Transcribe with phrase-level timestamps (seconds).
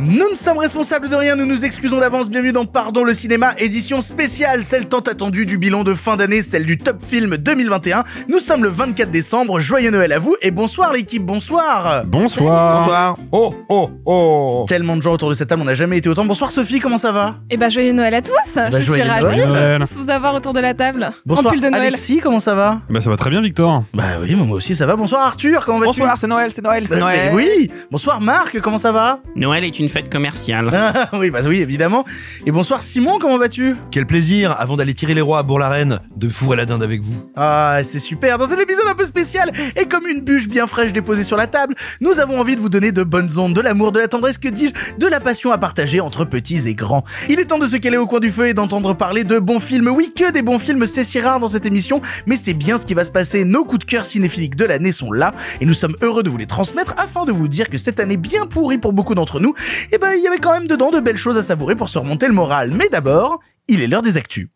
[0.00, 2.30] Nous ne sommes responsables de rien, nous nous excusons d'avance.
[2.30, 6.40] Bienvenue dans Pardon le cinéma, édition spéciale, celle tant attendue du bilan de fin d'année,
[6.40, 8.04] celle du top film 2021.
[8.28, 12.78] Nous sommes le 24 décembre, joyeux Noël à vous et bonsoir l'équipe, bonsoir Bonsoir.
[12.78, 16.08] Bonsoir Oh oh oh Tellement de gens autour de cette table, on n'a jamais été
[16.08, 16.24] autant.
[16.24, 17.34] Bonsoir Sophie, comment ça va?
[17.50, 18.32] Eh ben joyeux Noël à tous
[18.70, 19.80] Je suis joyeux ravie Noël.
[19.80, 21.10] de tous vous avoir autour de la table.
[21.26, 21.88] Bonsoir en pull de Noël.
[21.88, 22.80] Alexis, comment ça va?
[22.88, 23.82] Bah ça va très bien Victor.
[23.94, 24.94] Bah oui, moi aussi ça va.
[24.94, 25.88] Bonsoir Arthur, comment vas-tu?
[26.00, 29.18] Bonsoir, c'est Noël, c'est Noël, c'est Bah, Noël Oui Bonsoir Marc, comment ça va?
[29.34, 30.70] Noël est une fête commerciale.
[30.72, 32.04] Ah, Oui, bah oui, évidemment.
[32.46, 33.74] Et bonsoir Simon, comment vas-tu?
[33.90, 37.14] Quel plaisir, avant d'aller tirer les rois à Bourg-la-Reine, de fourrer la dinde avec vous.
[37.36, 38.38] Ah, c'est super.
[38.38, 41.46] Dans cet épisode un peu spécial, et comme une bûche bien fraîche déposée sur la
[41.46, 44.38] table, nous avons envie de vous donner de bonnes ondes, de l'amour, de la tendresse,
[44.38, 47.04] que dis-je, de la passion à partager entre petits et grands.
[47.28, 49.60] Il est temps de se caler au coin du feu et d'entendre parler de bons
[49.60, 49.88] films.
[49.88, 52.86] Oui, que des bons films, c'est si rare dans cette émission, mais c'est bien ce
[52.86, 53.44] qui va se passer.
[53.44, 56.36] Nos coups de cœur cinéphiliques de l'année sont là, et nous sommes heureux de vous
[56.36, 59.54] les transmettre afin de vous dire que cette année bien pourrie pour beaucoup d'entre nous,
[59.92, 61.98] eh ben, il y avait quand même dedans de belles choses à savourer pour se
[61.98, 62.72] remonter le moral.
[62.74, 64.48] Mais d'abord, il est l'heure des actus.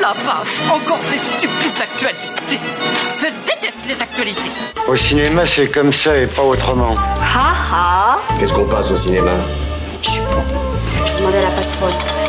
[0.00, 2.60] La vache, encore ces stupides actualités.
[3.18, 4.50] Je déteste les actualités.
[4.88, 6.94] Au cinéma, c'est comme ça et pas autrement.
[7.20, 9.30] Ha ha Qu'est-ce qu'on passe au cinéma?
[10.02, 12.23] Je demandais à la patronne.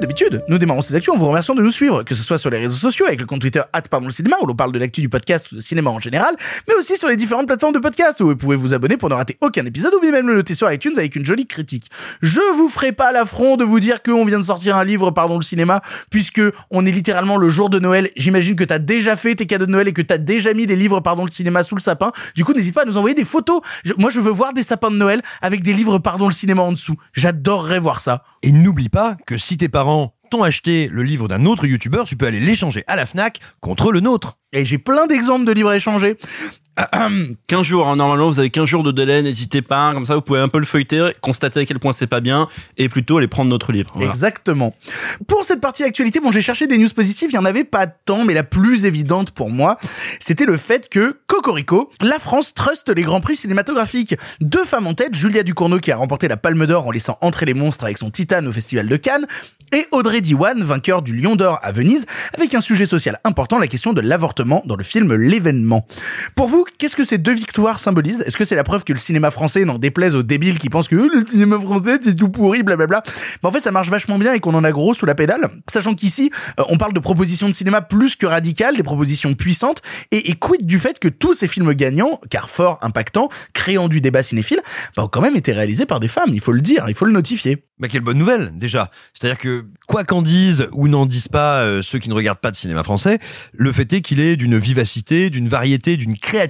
[0.00, 2.48] D'habitude, nous démarrons ces actions en vous remerciant de nous suivre, que ce soit sur
[2.48, 5.02] les réseaux sociaux avec le compte Twitter pardon le cinéma où l'on parle de l'actu
[5.02, 8.18] du podcast ou de cinéma en général, mais aussi sur les différentes plateformes de podcast
[8.20, 10.54] où vous pouvez vous abonner pour ne rater aucun épisode ou bien même le noter
[10.54, 11.90] sur iTunes avec une jolie critique.
[12.22, 15.36] Je vous ferai pas l'affront de vous dire qu'on vient de sortir un livre pardon
[15.36, 18.10] le cinéma puisque on est littéralement le jour de Noël.
[18.16, 20.76] J'imagine que t'as déjà fait tes cadeaux de Noël et que t'as déjà mis des
[20.76, 22.10] livres pardon le cinéma sous le sapin.
[22.34, 23.60] Du coup, n'hésite pas à nous envoyer des photos.
[23.98, 26.72] Moi, je veux voir des sapins de Noël avec des livres pardon le cinéma en
[26.72, 26.96] dessous.
[27.12, 28.24] J'adorerais voir ça.
[28.42, 29.89] Et n'oublie pas que si tes parents
[30.30, 33.92] t'ont acheté le livre d'un autre youtubeur, tu peux aller l'échanger à la FNAC contre
[33.92, 34.38] le nôtre.
[34.52, 36.16] Et j'ai plein d'exemples de livres à échanger.
[37.46, 40.22] 15 jours, hein, normalement vous avez 15 jours de délai, n'hésitez pas, comme ça vous
[40.22, 43.28] pouvez un peu le feuilleter, constater à quel point c'est pas bien, et plutôt aller
[43.28, 43.92] prendre notre livre.
[44.00, 44.74] Exactement.
[45.26, 47.86] Pour cette partie actualité, bon, j'ai cherché des news positives, il y en avait pas
[47.86, 49.78] tant, mais la plus évidente pour moi,
[50.18, 54.14] c'était le fait que, Cocorico, la France truste les grands prix cinématographiques.
[54.40, 57.46] Deux femmes en tête, Julia Ducournau qui a remporté la Palme d'Or en laissant entrer
[57.46, 59.26] les monstres avec son Titane au Festival de Cannes,
[59.72, 63.68] et Audrey Diwan, vainqueur du Lion d'Or à Venise, avec un sujet social important, la
[63.68, 65.86] question de l'avortement dans le film L'événement.
[66.34, 68.22] Pour vous, qu'est-ce que ces deux victoires symbolisent?
[68.26, 70.88] Est-ce que c'est la preuve que le cinéma français n'en déplaise aux débiles qui pensent
[70.88, 73.02] que euh, le cinéma français c'est tout pourri, blablabla
[73.42, 75.48] Mais en fait, ça marche vachement bien et qu'on en a gros sous la pédale,
[75.70, 79.82] sachant qu'ici, euh, on parle de propositions de cinéma plus que radicales, des propositions puissantes,
[80.10, 84.00] et, et quid du fait que tous ces films gagnants, car forts, impactants, créant du
[84.00, 84.60] débat cinéphile,
[84.96, 87.06] bah, ont quand même été réalisés par des femmes, il faut le dire, il faut
[87.06, 87.64] le notifier.
[87.78, 88.90] Bah quelle bonne nouvelle déjà.
[89.14, 92.50] C'est-à-dire que quoi qu'en disent ou n'en disent pas euh, ceux qui ne regardent pas
[92.50, 93.18] de cinéma français,
[93.54, 96.49] le fait est qu'il est d'une vivacité, d'une variété, d'une créativité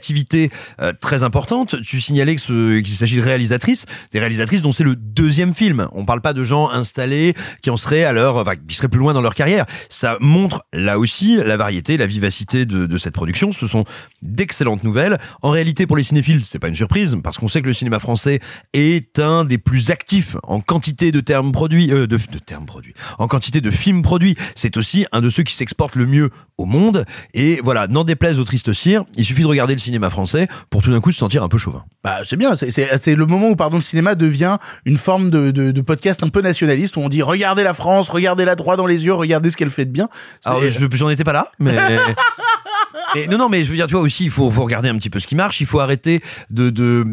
[0.81, 1.81] euh, très importante.
[1.83, 5.89] Tu signalais qu'il s'agit de réalisatrices, des réalisatrices dont c'est le deuxième film.
[5.93, 8.99] On parle pas de gens installés qui en seraient à leur, enfin, qui seraient plus
[8.99, 9.67] loin dans leur carrière.
[9.89, 13.53] Ça montre là aussi la variété, la vivacité de, cette production.
[13.53, 13.85] Ce sont
[14.23, 15.19] d'excellentes nouvelles.
[15.43, 17.99] En réalité, pour les cinéphiles, c'est pas une surprise parce qu'on sait que le cinéma
[17.99, 18.41] français
[18.73, 23.27] est un des plus actifs en quantité de termes produits, euh, de, termes produits, en
[23.27, 24.37] quantité de films produits.
[24.55, 27.05] C'est aussi un de ceux qui s'exportent le mieux au monde.
[27.35, 30.83] Et voilà, n'en déplaise au triste cire, il suffit de regarder le cinéma français pour
[30.83, 31.85] tout d'un coup se sentir un peu chauvin.
[32.05, 35.71] Bah, c'est bien, c'est- le moment où pardon le cinéma devient une forme de, de,
[35.73, 39.05] de podcast un peu nationaliste où on dit regardez la France, regardez-la droit dans les
[39.05, 40.09] yeux, regardez ce qu'elle fait de bien.
[40.45, 41.75] Alors, je- j'en étais pas là, mais.
[43.31, 45.11] non, non, mais je veux dire, tu vois aussi, il faut, faut regarder un petit
[45.11, 45.61] peu ce qui marche.
[45.61, 46.21] Il faut arrêter
[46.51, 47.05] de, de,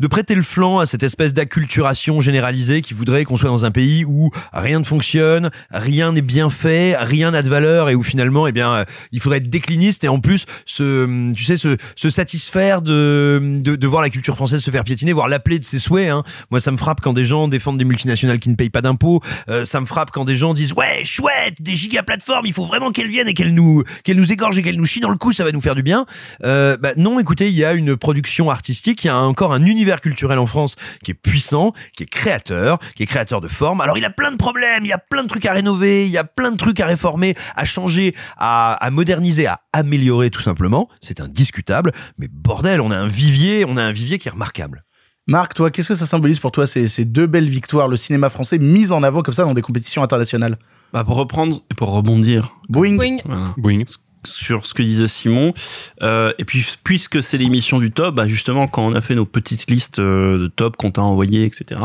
[0.00, 3.70] de prêter le flanc à cette espèce d'acculturation généralisée qui voudrait qu'on soit dans un
[3.70, 8.02] pays où rien ne fonctionne, rien n'est bien fait, rien n'a de valeur et où
[8.02, 11.76] finalement, eh bien, euh, il faudrait être décliniste et en plus se, tu sais, se,
[11.96, 15.64] se satisfaire de, de, de voir la culture française se faire piétiner, voire l'appeler de
[15.64, 16.08] ses souhaits.
[16.08, 16.24] Hein.
[16.50, 19.20] Moi, ça me frappe quand des gens défendent des multinationales qui ne payent pas d'impôts.
[19.50, 22.64] Euh, ça me frappe quand des gens disent ouais, chouette, des giga plateformes, il faut
[22.64, 25.18] vraiment qu'elles viennent et qu'elles nous, qu'elles nous égorgent et qu'elles nous chient dans le
[25.18, 26.06] cou, ça va nous faire du bien.
[26.42, 29.62] Euh, bah, non, écoutez, il y a une production artistique, il y a encore un
[29.62, 33.80] univers culturel en France qui est puissant, qui est créateur, qui est créateur de formes.
[33.80, 36.12] Alors il a plein de problèmes, il y a plein de trucs à rénover, il
[36.12, 40.42] y a plein de trucs à réformer, à changer, à, à moderniser, à améliorer tout
[40.42, 40.88] simplement.
[41.00, 44.84] C'est indiscutable, mais bordel, on a un vivier, on a un vivier qui est remarquable.
[45.26, 48.30] Marc, toi, qu'est-ce que ça symbolise pour toi ces, ces deux belles victoires, le cinéma
[48.30, 50.58] français mis en avant comme ça dans des compétitions internationales?
[50.92, 52.56] Bah, pour reprendre et pour rebondir.
[52.68, 52.96] Boeing.
[52.96, 53.18] Boing.
[53.24, 53.44] Voilà.
[53.56, 53.84] Boing.
[54.24, 55.54] Sur ce que disait Simon.
[56.02, 59.26] Euh, et puis, puisque c'est l'émission du top, bah justement, quand on a fait nos
[59.26, 61.80] petites listes euh, de top qu'on t'a envoyé, etc.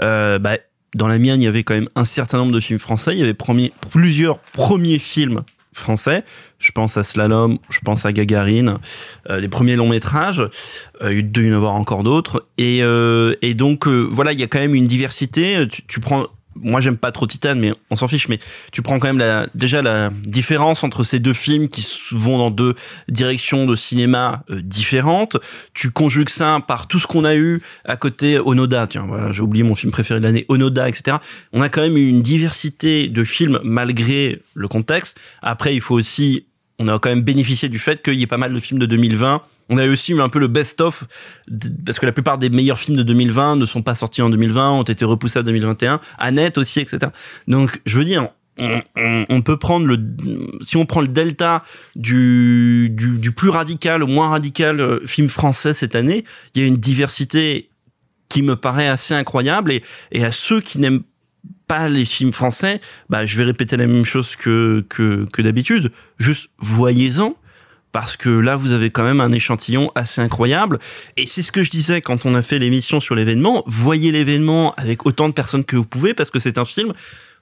[0.00, 0.58] Euh, bah,
[0.94, 3.12] dans la mienne, il y avait quand même un certain nombre de films français.
[3.12, 6.24] Il y avait premier, plusieurs premiers films français.
[6.58, 8.78] Je pense à Slalom, je pense à Gagarine,
[9.30, 10.42] euh, les premiers longs métrages.
[11.02, 12.46] Euh, il doit y en avoir encore d'autres.
[12.58, 15.66] Et, euh, et donc euh, voilà, il y a quand même une diversité.
[15.70, 16.26] Tu, tu prends
[16.56, 18.28] moi j'aime pas trop Titan mais on s'en fiche.
[18.28, 18.38] Mais
[18.72, 22.50] tu prends quand même la déjà la différence entre ces deux films qui vont dans
[22.50, 22.74] deux
[23.08, 25.36] directions de cinéma euh, différentes.
[25.74, 28.86] Tu conjugues ça par tout ce qu'on a eu à côté Onoda.
[28.86, 31.18] Tiens voilà j'ai oublié mon film préféré de l'année Onoda etc
[31.52, 35.18] on a quand même une diversité de films malgré le contexte.
[35.42, 36.46] Après il faut aussi
[36.78, 38.86] on a quand même bénéficié du fait qu'il y ait pas mal de films de
[38.86, 41.04] 2020 on a aussi eu un peu le best-of,
[41.84, 44.70] parce que la plupart des meilleurs films de 2020 ne sont pas sortis en 2020,
[44.72, 47.12] ont été repoussés à 2021, Annette aussi, etc.
[47.46, 48.28] Donc, je veux dire,
[48.58, 49.98] on, peut prendre le
[50.60, 51.64] si on prend le delta
[51.96, 56.24] du, du, plus radical au moins radical euh, film français cette année
[56.54, 57.70] il y a une diversité
[58.28, 61.02] qui me paraît assez incroyable et, et à ceux qui n'aiment
[61.66, 65.90] pas les films français bah je vais répéter la même chose que que, que d'habitude
[66.18, 67.34] juste voyez-en
[67.92, 70.78] parce que là vous avez quand même un échantillon assez incroyable.
[71.16, 73.62] Et c'est ce que je disais quand on a fait l'émission sur l'événement.
[73.66, 76.92] Voyez l'événement avec autant de personnes que vous pouvez parce que c'est un film.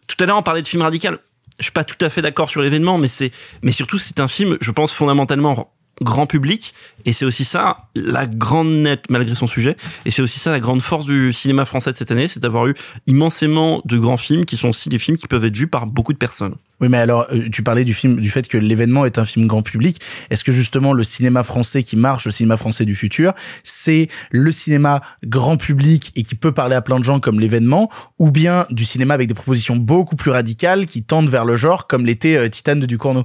[0.06, 1.18] Tout à l'heure on parlait de film radical.
[1.58, 3.30] Je suis pas tout à fait d'accord sur l'événement mais c'est
[3.62, 6.74] mais surtout c'est un film je pense fondamentalement grand public
[7.04, 9.76] et c'est aussi ça la grande nette malgré son sujet
[10.06, 12.66] et c'est aussi ça la grande force du cinéma français de cette année c'est d'avoir
[12.66, 12.74] eu
[13.06, 16.12] immensément de grands films qui sont aussi des films qui peuvent être vus par beaucoup
[16.12, 16.54] de personnes.
[16.80, 19.62] Oui mais alors tu parlais du film du fait que l'événement est un film grand
[19.62, 20.00] public.
[20.30, 24.52] Est-ce que justement le cinéma français qui marche le cinéma français du futur c'est le
[24.52, 28.66] cinéma grand public et qui peut parler à plein de gens comme l'événement ou bien
[28.70, 32.36] du cinéma avec des propositions beaucoup plus radicales qui tendent vers le genre comme l'était
[32.36, 33.24] euh, Titane de Ducournau?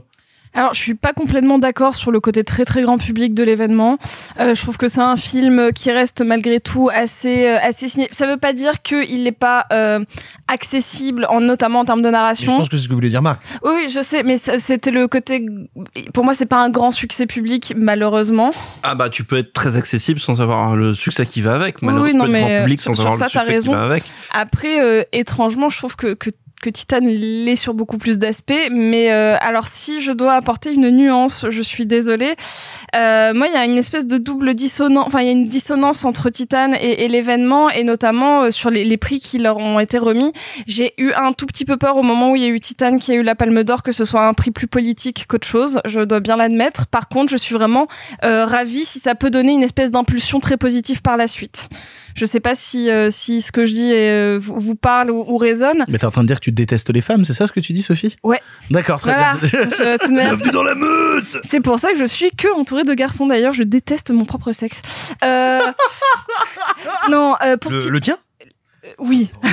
[0.56, 3.98] Alors, je suis pas complètement d'accord sur le côté très très grand public de l'événement.
[4.40, 8.07] Euh, je trouve que c'est un film qui reste malgré tout assez euh, assez ciné.
[8.12, 10.04] Ça veut pas dire qu'il n'est pas euh,
[10.48, 12.54] accessible, en notamment en termes de narration.
[12.54, 13.42] Mais je pense que c'est ce que vous voulez dire, Marc.
[13.63, 15.46] Oui, je sais, mais c'était le côté.
[16.13, 18.54] Pour moi, c'est pas un grand succès public, malheureusement.
[18.84, 21.81] Ah bah, tu peux être très accessible sans avoir le succès qui va avec.
[21.81, 23.72] Oui, non, mais grand public sans sur avoir ça, le succès raison.
[23.74, 24.04] qui va avec.
[24.31, 26.30] Après, euh, étrangement, je trouve que, que
[26.62, 30.90] que Titan l'est sur beaucoup plus d'aspects, mais euh, alors si je dois apporter une
[30.90, 32.36] nuance, je suis désolée.
[32.96, 35.46] Euh, moi, il y a une espèce de double dissonance, enfin il y a une
[35.46, 39.80] dissonance entre Titan et, l'événement, et notamment euh, sur les, les, prix qui leur ont
[39.80, 40.31] été remis.
[40.66, 42.98] J'ai eu un tout petit peu peur au moment où il y a eu Titan
[42.98, 45.80] qui a eu la Palme d'Or que ce soit un prix plus politique qu'autre chose.
[45.86, 46.88] Je dois bien l'admettre.
[46.88, 47.88] Par contre, je suis vraiment
[48.24, 51.69] euh, ravie si ça peut donner une espèce d'impulsion très positive par la suite.
[52.16, 55.24] Je sais pas si euh, si ce que je dis euh, vous, vous, parle ou,
[55.28, 55.84] ou résonne.
[55.88, 57.60] Mais t'es en train de dire que tu détestes les femmes, c'est ça ce que
[57.60, 58.16] tu dis, Sophie?
[58.24, 58.42] Ouais.
[58.72, 59.34] D'accord, très voilà.
[59.34, 59.50] bien.
[59.50, 61.06] Je, Bienvenue dans la meute
[61.44, 63.26] c'est pour ça que je suis que entourée de garçons.
[63.28, 64.82] D'ailleurs, je déteste mon propre sexe.
[65.24, 65.60] Euh...
[67.10, 68.18] non, euh, pour Le, le tien?
[69.00, 69.32] Oui.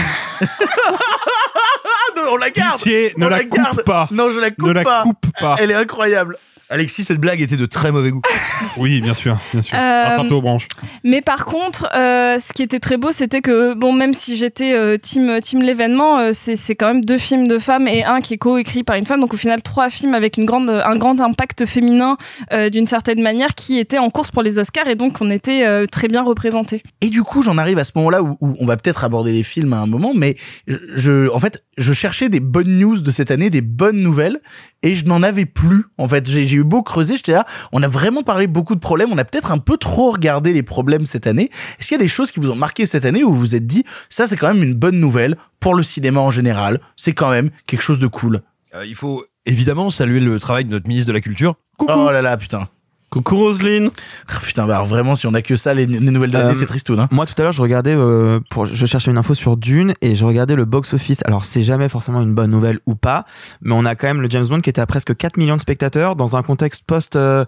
[2.32, 3.84] On la garde Pitié, ne On la la coupe garde.
[3.84, 4.08] pas.
[4.10, 5.02] Non, je la coupe Ne la pas.
[5.02, 5.56] coupe pas.
[5.58, 6.36] Elle est incroyable.
[6.70, 8.22] Alexis, cette blague était de très mauvais goût.
[8.78, 9.76] Oui, bien sûr, bien sûr.
[9.76, 10.66] Euh, aux branches.
[11.04, 14.72] Mais par contre, euh, ce qui était très beau, c'était que bon, même si j'étais
[14.72, 18.20] euh, team team l'événement, euh, c'est c'est quand même deux films de femmes et un
[18.22, 19.20] qui est co-écrit par une femme.
[19.20, 22.16] Donc au final, trois films avec une grande un grand impact féminin
[22.52, 25.64] euh, d'une certaine manière qui étaient en course pour les Oscars et donc on était
[25.66, 26.82] euh, très bien représentés.
[27.02, 29.42] Et du coup, j'en arrive à ce moment-là où, où on va peut-être aborder les
[29.42, 30.36] films à un moment, mais
[30.66, 34.40] je- en fait, je cherchais des bonnes news de cette année, des bonnes nouvelles,
[34.82, 35.84] et je n'en avais plus.
[35.98, 39.12] En fait, j'ai eu beau creuser, j'étais là, on a vraiment parlé beaucoup de problèmes,
[39.12, 41.48] on a peut-être un peu trop regardé les problèmes cette année.
[41.78, 43.54] Est-ce qu'il y a des choses qui vous ont marqué cette année où vous vous
[43.54, 47.12] êtes dit, ça c'est quand même une bonne nouvelle pour le cinéma en général, c'est
[47.12, 48.40] quand même quelque chose de cool?
[48.74, 51.54] Euh, il faut évidemment saluer le travail de notre ministre de la Culture.
[51.78, 52.68] Coucou Oh là là, putain.
[53.12, 53.90] Coucou Roselyne.
[54.26, 56.52] Ah, Putain, bah alors vraiment, si on a que ça, les, les nouvelles de l'année,
[56.52, 57.08] Euh, c'est tristoun, hein.
[57.10, 60.14] Moi tout à l'heure je regardais euh, pour je cherchais une info sur Dune et
[60.14, 61.20] je regardais le box office.
[61.26, 63.26] Alors c'est jamais forcément une bonne nouvelle ou pas,
[63.60, 65.60] mais on a quand même le James Bond qui était à presque 4 millions de
[65.60, 67.44] spectateurs dans un contexte post euh,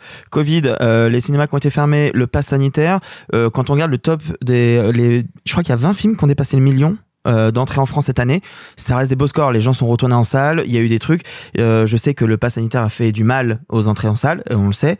[1.08, 3.00] les cinémas qui ont été fermés, le pass sanitaire,
[3.34, 6.16] euh, quand on regarde le top des les je crois qu'il y a 20 films
[6.18, 8.42] qui ont dépassé le million euh, d'entrées en France cette année,
[8.76, 9.50] ça reste des beaux scores.
[9.50, 10.62] Les gens sont retournés en salle.
[10.66, 11.22] Il y a eu des trucs.
[11.58, 14.42] Euh, je sais que le pass sanitaire a fait du mal aux entrées en salle,
[14.50, 14.98] on le sait.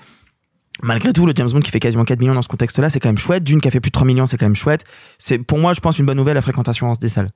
[0.83, 3.09] Malgré tout, le James Bond qui fait quasiment 4 millions dans ce contexte-là, c'est quand
[3.09, 3.45] même chouette.
[3.45, 4.85] Dune qui a fait plus de 3 millions, c'est quand même chouette.
[5.19, 7.28] C'est pour moi, je pense, une bonne nouvelle la fréquentation des salles.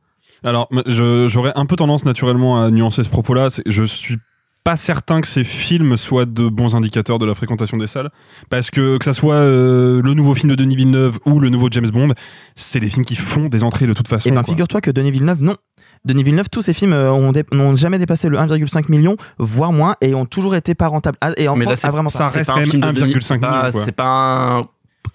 [0.45, 3.49] Alors, j'aurais un peu tendance naturellement à nuancer ce propos-là.
[3.67, 4.19] Je suis
[4.65, 8.11] pas certain que ces films soient de bons indicateurs de la fréquentation des salles.
[8.51, 11.69] Parce que que ça soit euh, le nouveau film de Denis Villeneuve ou le nouveau
[11.71, 12.13] James Bond,
[12.55, 14.29] c'est des films qui font des entrées de toute façon.
[14.29, 14.53] Et ben quoi.
[14.53, 15.57] figure-toi que Denis Villeneuve, non.
[16.05, 19.97] Denis Villeneuve, tous ses films euh, dé- n'ont jamais dépassé le 1,5 million, voire moins,
[20.01, 21.19] et ont toujours été pas rentables.
[21.21, 22.25] Ah, Et en mais là, France, ah, vraiment ça pas.
[22.27, 23.85] reste c'est pas quand un même film de Denis- 1,5 c'est pas- million, quoi.
[23.85, 24.63] C'est pas un,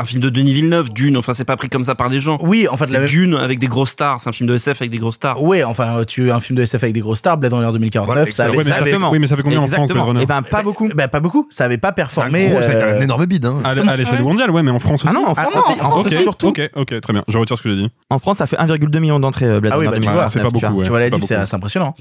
[0.04, 1.18] un film de Denis Villeneuve, Dune.
[1.18, 2.38] Enfin, c'est pas pris comme ça par les gens.
[2.42, 3.06] Oui, en fait, la.
[3.06, 4.22] Dune avec des grosses stars.
[4.22, 5.42] C'est un film de SF avec des grosses stars.
[5.42, 8.32] Ouais, enfin, tu un film de SF avec des grosses stars, Blade Runner 2049, Voilà,
[8.32, 10.04] ça avait, Ouais, mais ça avait- oui, mais ça fait combien en France, Exactement.
[10.06, 10.90] Blade Runner Et ben pas beaucoup.
[10.94, 12.50] bah, pas beaucoup, ça avait pas C'est un performé.
[12.50, 13.46] gros, été euh, un énorme bide.
[13.46, 13.62] Hein.
[13.64, 15.10] À, l'échelle mondiale, ouais, mais en France aussi.
[15.10, 16.48] Ah non, en Ah France, non, c'est- en France, surtout.
[16.48, 17.24] ok, ok, très bien.
[17.28, 17.90] Je retire ce que j'ai dit.
[18.10, 19.46] en France, ça fait 1,2 million d'entrées.
[19.46, 20.84] euh, Blade Ah oui, Runner bah, tu 2049, vois, c'est pas beaucoup, ouais.
[20.84, 21.96] Tu vois la c'est impressionnant.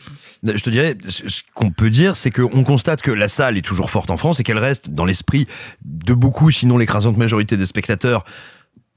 [0.45, 3.91] Je te dirais, ce qu'on peut dire, c'est qu'on constate que la salle est toujours
[3.91, 5.47] forte en France et qu'elle reste dans l'esprit
[5.85, 8.23] de beaucoup, sinon l'écrasante majorité des spectateurs, 7h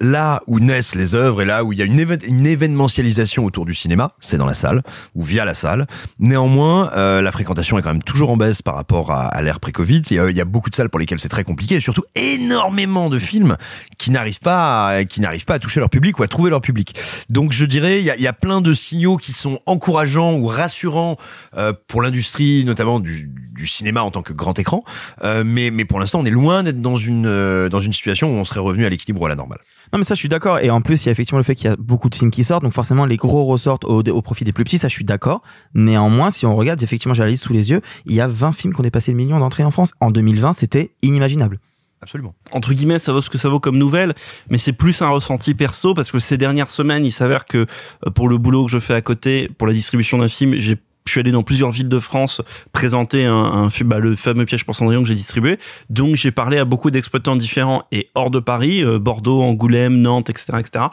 [0.02, 3.46] là où naissent les œuvres et là où il y a une, évén- une événementialisation
[3.46, 4.84] autour du cinéma, c'est dans la salle
[5.16, 5.88] ou via la salle.
[6.20, 10.02] Néanmoins, euh, la fréquentation est quand même toujours en baisse par rapport à, l'ère pré-Covid.
[10.12, 13.10] Il il y a beaucoup de salles pour lesquelles c'est très compliqué et surtout énormément
[13.10, 13.58] de films
[13.98, 16.62] qui n'arrivent pas, à, qui n'arrivent pas à toucher leur public ou à trouver leur
[16.62, 16.96] public.
[17.30, 20.34] Donc je dirais, il y a, il y a plein de signaux qui sont encourageants
[20.34, 21.18] ou rassurants
[21.56, 24.84] euh, pour l'industrie, notamment du, du cinéma en tant que grand écran.
[25.24, 28.30] Euh, mais, mais pour l'instant, on est loin d'être dans une euh, dans une situation
[28.30, 29.60] où on serait revenu à l'équilibre ou à la normale.
[29.96, 30.60] Non mais ça je suis d'accord.
[30.60, 32.30] Et en plus il y a effectivement le fait qu'il y a beaucoup de films
[32.30, 32.64] qui sortent.
[32.64, 34.78] Donc forcément les gros ressortent au, au profit des plus petits.
[34.78, 35.42] Ça je suis d'accord.
[35.74, 38.52] Néanmoins si on regarde effectivement j'ai la liste sous les yeux il y a 20
[38.52, 39.94] films qui ont dépassé le million d'entrées en France.
[40.02, 41.62] En 2020 c'était inimaginable.
[42.02, 42.36] Absolument.
[42.52, 44.14] entre guillemets, ça vaut ce que ça vaut comme nouvelle,
[44.52, 47.66] mais c'est plus un ressenti perso parce que ces dernières semaines, il s'avère que
[48.06, 50.76] euh, pour le boulot que je fais à côté, pour la distribution d'un film, j'ai
[51.08, 54.66] je suis allé dans plusieurs villes de France présenter un, un bah, le fameux piège
[54.66, 55.60] pour Cendrillon que j'ai distribué.
[55.90, 60.30] Donc j'ai parlé à beaucoup d'exploitants différents et hors de Paris, euh, Bordeaux, Angoulême, Nantes,
[60.32, 60.86] etc., etc.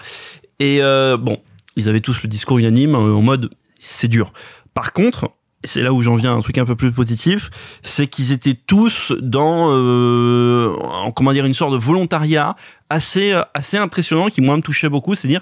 [0.61, 1.39] Et euh, bon,
[1.77, 4.33] ils avaient tous le discours unanime euh, en mode c'est dur.
[4.75, 5.31] Par contre,
[5.65, 7.51] c'est là où j'en viens à un truc un peu plus positif,
[7.83, 12.55] c'est qu'ils étaient tous dans euh, en- comment dire une sorte de volontariat
[12.91, 15.41] assez euh, assez impressionnant qui moi me touchait beaucoup, c'est dire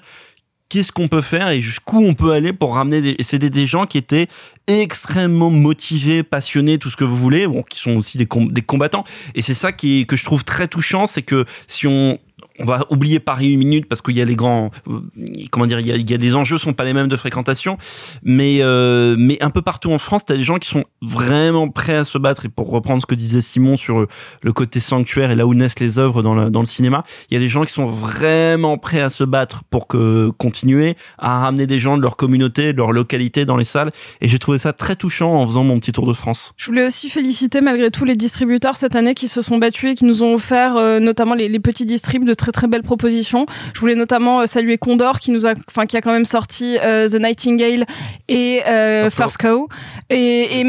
[0.71, 3.85] qu'est-ce qu'on peut faire et jusqu'où on peut aller pour ramener des c'est des, gens
[3.85, 4.29] qui étaient
[4.67, 8.62] extrêmement motivés, passionnés, tout ce que vous voulez, bon qui sont aussi des com- des
[8.62, 9.05] combattants.
[9.35, 12.19] Et c'est ça qui que je trouve très touchant, c'est que si on
[12.61, 15.00] on va oublier Paris une minute parce qu'il y a les grands euh,
[15.50, 17.17] comment dire il y a, il y a des enjeux sont pas les mêmes de
[17.17, 17.79] fréquentation.
[18.23, 21.97] Mais euh, mais un peu partout en France t'as des gens qui sont vraiment prêts
[21.97, 22.45] à se battre.
[22.45, 24.07] Et pour reprendre ce que disait Simon sur
[24.43, 27.35] le côté sanctuaire et là où naissent les œuvres dans le dans le cinéma il
[27.35, 31.40] y a des gens qui sont vraiment prêts à se battre pour que continuer à
[31.40, 33.90] ramener des gens de leur communauté de leur localité dans les salles.
[34.21, 36.52] Et j'ai trouvé ça très touchant en faisant mon petit tour de France.
[36.57, 39.95] Je voulais aussi féliciter malgré tout les distributeurs cette année qui se sont battus et
[39.95, 43.47] qui nous ont offert euh, notamment les, les petits distribs de très très belles propositions.
[43.75, 46.78] Je voulais notamment euh, saluer Condor qui nous a, enfin qui a quand même sorti
[46.83, 47.87] euh, The Nightingale
[48.28, 49.69] et euh, First First Co.
[50.09, 50.64] Et.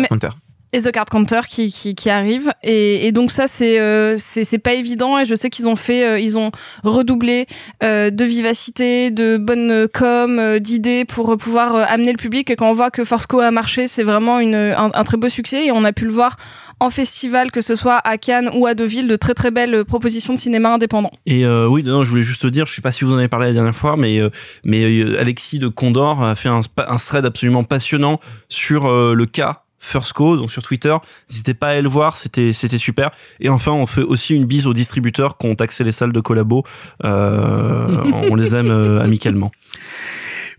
[0.73, 4.57] Et The Card Counter qui, qui, qui arrive et, et donc ça c'est euh, c'est
[4.57, 6.51] pas évident et je sais qu'ils ont fait euh, ils ont
[6.83, 7.45] redoublé
[7.83, 12.49] euh, de vivacité de bonne com euh, d'idées pour pouvoir euh, amener le public.
[12.49, 15.65] Et quand on voit que Forsco a marché c'est vraiment une un, très beau succès.
[15.65, 16.37] Et on a pu le voir
[16.79, 20.33] en festival que ce soit à Cannes ou à Deauville de très très belles propositions
[20.33, 22.91] de cinéma indépendant Et euh, oui, non, je voulais juste te dire, je sais pas
[22.91, 24.29] si vous en avez parlé la dernière fois, mais euh,
[24.63, 29.25] mais euh, Alexis de Condor a fait un, un thread absolument passionnant sur euh, le
[29.25, 30.95] cas First Co, donc sur Twitter.
[31.29, 33.09] N'hésitez pas à aller le voir, c'était c'était super.
[33.39, 36.19] Et enfin, on fait aussi une bise aux distributeurs qui ont taxé les salles de
[36.21, 36.63] collabo.
[37.03, 39.51] Euh, on les aime euh, amicalement.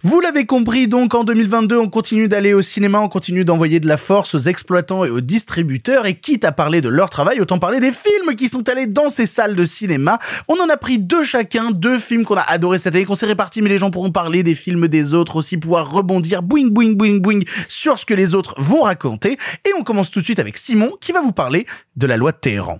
[0.03, 3.87] Vous l'avez compris, donc en 2022, on continue d'aller au cinéma, on continue d'envoyer de
[3.87, 7.59] la force aux exploitants et aux distributeurs, et quitte à parler de leur travail, autant
[7.59, 10.19] parler des films qui sont allés dans ces salles de cinéma.
[10.47, 13.25] On en a pris deux chacun, deux films qu'on a adorés cette année, qu'on s'est
[13.25, 16.93] répartis, mais les gens pourront parler des films des autres aussi, pouvoir rebondir, boing, boing,
[16.93, 19.37] boing, boing, sur ce que les autres vont raconter.
[19.65, 22.31] Et on commence tout de suite avec Simon, qui va vous parler de la loi
[22.31, 22.79] de Téhéran.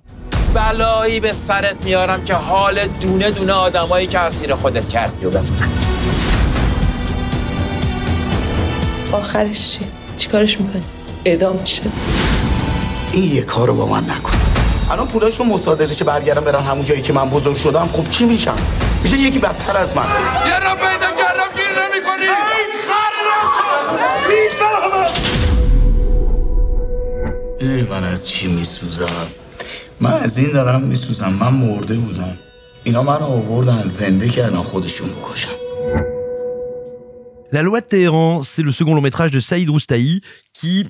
[0.54, 5.81] بلایی به سرت میارم که حال دونه دونه آدمایی که اسیر خودت کردی و بفهم
[9.13, 9.81] آخرش چی؟
[10.19, 10.83] چیکارش می‌کنی؟
[11.25, 11.83] اعدام میشه.
[13.13, 14.33] این یه کارو با من نکن.
[14.91, 18.57] الان پولاشو مصادره چه برگردم برن همون جایی که من بزرگ شدم خب چی میشم؟
[19.03, 20.03] میشه یکی بدتر از من.
[20.47, 22.27] یه را پیدا کردم گیر نمی‌کنی.
[27.61, 29.27] می‌دونی من از چی میسوزم؟
[30.01, 31.33] من از این دارم میسوزم.
[31.33, 32.39] من مرده بودم.
[32.85, 35.49] اینا من آوردن زنده کردن خودشون بکشن
[37.53, 40.23] La loi de Téhéran, c'est le second long métrage de Saïd Roustahi
[40.55, 40.87] qui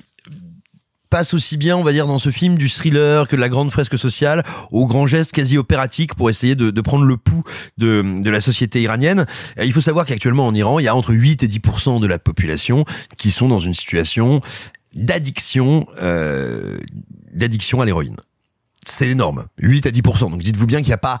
[1.09, 3.69] passe aussi bien, on va dire, dans ce film du thriller que de la grande
[3.69, 7.43] fresque sociale, au grand geste quasi opératique pour essayer de, de prendre le pouls
[7.77, 9.25] de, de la société iranienne.
[9.61, 12.17] Il faut savoir qu'actuellement en Iran, il y a entre 8 et 10% de la
[12.17, 12.85] population
[13.17, 14.39] qui sont dans une situation
[14.95, 16.77] d'addiction, euh,
[17.33, 18.15] d'addiction à l'héroïne.
[18.85, 20.31] C'est énorme, 8 à 10%.
[20.31, 21.19] Donc dites-vous bien qu'il n'y a pas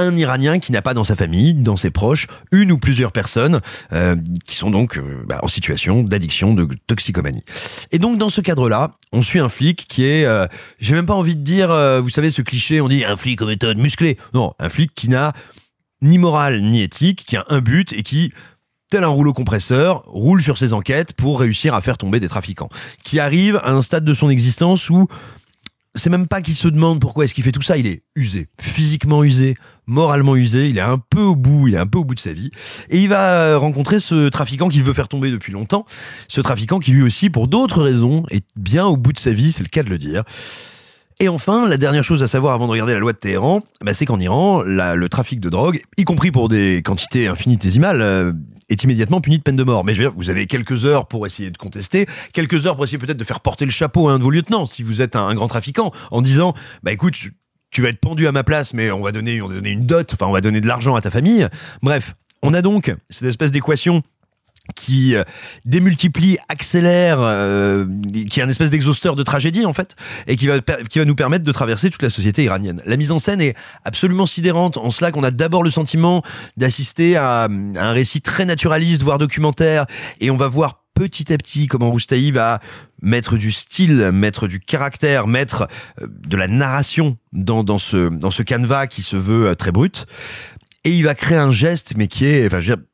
[0.00, 3.60] un Iranien qui n'a pas dans sa famille, dans ses proches, une ou plusieurs personnes
[3.92, 4.16] euh,
[4.46, 7.44] qui sont donc euh, bah, en situation d'addiction, de toxicomanie.
[7.92, 10.46] Et donc dans ce cadre-là, on suit un flic qui est, euh,
[10.78, 13.40] j'ai même pas envie de dire, euh, vous savez ce cliché, on dit un flic
[13.42, 14.18] aux méthodes musclées.
[14.34, 15.32] Non, un flic qui n'a
[16.02, 18.32] ni morale ni éthique, qui a un but et qui
[18.90, 22.68] tel un rouleau compresseur, roule sur ses enquêtes pour réussir à faire tomber des trafiquants.
[23.04, 25.06] Qui arrive à un stade de son existence où
[25.94, 28.48] c'est même pas qu'il se demande pourquoi est-ce qu'il fait tout ça, il est usé,
[28.60, 29.56] physiquement usé,
[29.86, 32.20] moralement usé, il est un peu au bout, il est un peu au bout de
[32.20, 32.50] sa vie,
[32.88, 35.84] et il va rencontrer ce trafiquant qu'il veut faire tomber depuis longtemps,
[36.28, 39.52] ce trafiquant qui lui aussi, pour d'autres raisons, est bien au bout de sa vie,
[39.52, 40.22] c'est le cas de le dire.
[41.22, 43.92] Et enfin, la dernière chose à savoir avant de regarder la loi de Téhéran, bah,
[43.92, 48.32] c'est qu'en Iran, le trafic de drogue, y compris pour des quantités infinitésimales, euh,
[48.70, 49.84] est immédiatement puni de peine de mort.
[49.84, 52.84] Mais je veux dire, vous avez quelques heures pour essayer de contester, quelques heures pour
[52.84, 55.14] essayer peut-être de faire porter le chapeau à un de vos lieutenants, si vous êtes
[55.14, 57.14] un, un grand trafiquant, en disant, bah écoute,
[57.70, 59.84] tu vas être pendu à ma place, mais on va donner, on va donner une
[59.84, 61.46] dot, enfin on va donner de l'argent à ta famille.
[61.82, 64.02] Bref, on a donc cette espèce d'équation
[64.74, 65.24] qui euh,
[65.64, 67.86] démultiplie, accélère, euh,
[68.28, 69.96] qui est un espèce d'exhausteur de tragédie en fait,
[70.26, 72.82] et qui va qui va nous permettre de traverser toute la société iranienne.
[72.86, 76.22] La mise en scène est absolument sidérante en cela qu'on a d'abord le sentiment
[76.56, 79.86] d'assister à, à un récit très naturaliste, voire documentaire,
[80.20, 82.60] et on va voir petit à petit comment Roustaï va
[83.00, 85.66] mettre du style, mettre du caractère, mettre
[86.00, 89.72] euh, de la narration dans, dans ce dans ce canevas qui se veut euh, très
[89.72, 90.06] brut,
[90.84, 92.84] et il va créer un geste mais qui est, enfin je veux dire,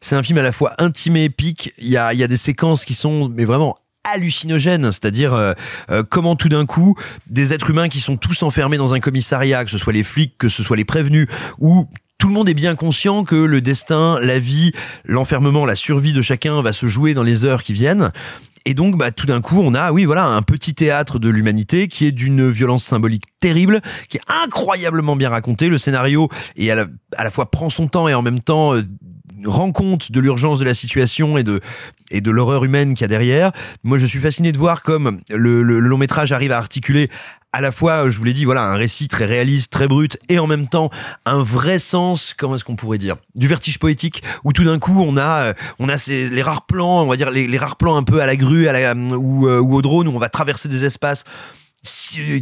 [0.00, 1.72] c'est un film à la fois intime et épique.
[1.78, 5.52] Il y a, y a des séquences qui sont mais vraiment hallucinogènes, c'est-à-dire euh,
[5.90, 6.94] euh, comment tout d'un coup
[7.26, 10.36] des êtres humains qui sont tous enfermés dans un commissariat, que ce soit les flics,
[10.38, 14.18] que ce soit les prévenus, ou tout le monde est bien conscient que le destin,
[14.20, 14.72] la vie,
[15.04, 18.10] l'enfermement, la survie de chacun va se jouer dans les heures qui viennent.
[18.64, 21.86] Et donc, bah, tout d'un coup, on a, oui, voilà, un petit théâtre de l'humanité
[21.86, 25.68] qui est d'une violence symbolique terrible, qui est incroyablement bien raconté.
[25.68, 28.74] Le scénario et à la, à la fois prend son temps et en même temps
[28.74, 28.82] euh,
[29.44, 31.60] rend compte de l'urgence de la situation et de
[32.10, 33.52] et de l'horreur humaine qu'il y a derrière.
[33.84, 37.08] Moi, je suis fasciné de voir comme le, le- le long métrage arrive à articuler
[37.52, 40.38] à la fois, je vous l'ai dit, voilà, un récit très réaliste, très brut, et
[40.38, 40.90] en même temps
[41.24, 45.02] un vrai sens, comment est-ce qu'on pourrait dire, du vertige poétique, où tout d'un coup
[45.02, 47.76] on a, euh, on a ces, les rares plans, on va dire les, les rares
[47.76, 50.18] plans un peu à la grue, à la, ou, euh, ou au drone, où on
[50.18, 51.24] va traverser des espaces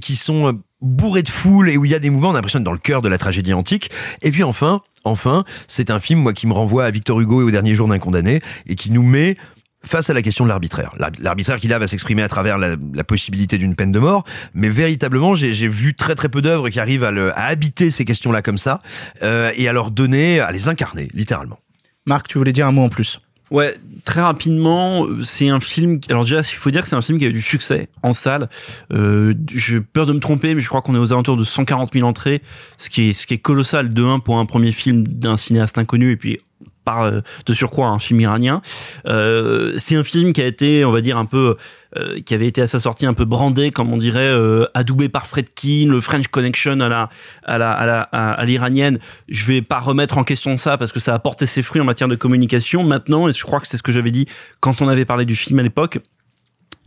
[0.01, 2.59] qui sont bourrés de foule et où il y a des mouvements, on a l'impression
[2.59, 3.91] d'être dans le cœur de la tragédie antique.
[4.23, 7.45] Et puis enfin, enfin, c'est un film moi qui me renvoie à Victor Hugo et
[7.45, 9.37] au dernier jour d'un condamné et qui nous met
[9.85, 10.95] face à la question de l'arbitraire.
[10.99, 14.69] L'arbi- L'arbitraire qui là va s'exprimer à travers la, possibilité d'une peine de mort, mais
[14.69, 18.59] véritablement j'ai vu très très peu d'œuvres qui arrivent à, à habiter ces questions-là comme
[18.59, 18.83] ça
[19.23, 21.59] euh, et à leur donner, à les incarner littéralement.
[22.05, 23.21] Marc, tu voulais dire un mot en plus?
[23.51, 26.01] Ouais, très rapidement, c'est un film.
[26.11, 28.13] Alors déjà, il faut dire que c'est un film qui a eu du succès en
[28.13, 28.49] salle.
[28.93, 31.93] Euh, J'ai peur de me tromper, mais je crois qu'on est aux alentours de 140
[31.93, 32.43] 000 entrées,
[32.77, 35.79] ce qui est ce qui est colossal de un pour un premier film d'un cinéaste
[35.79, 36.39] inconnu et puis
[36.87, 38.63] par euh, de surcroît un film iranien.
[39.07, 41.57] Euh, c'est un film qui a été, on va dire, un peu,
[41.97, 45.09] euh, qui avait été à sa sortie un peu brandé, comme on dirait, euh, adoubé
[45.11, 47.11] par Fredkin, le French Connection à la
[47.45, 48.99] à la à la à l'iranienne.
[49.29, 51.85] Je vais pas remettre en question ça parce que ça a porté ses fruits en
[51.85, 54.27] matière de communication maintenant, et je crois que c'est ce que j'avais dit
[54.61, 55.99] quand on avait parlé du film à l'époque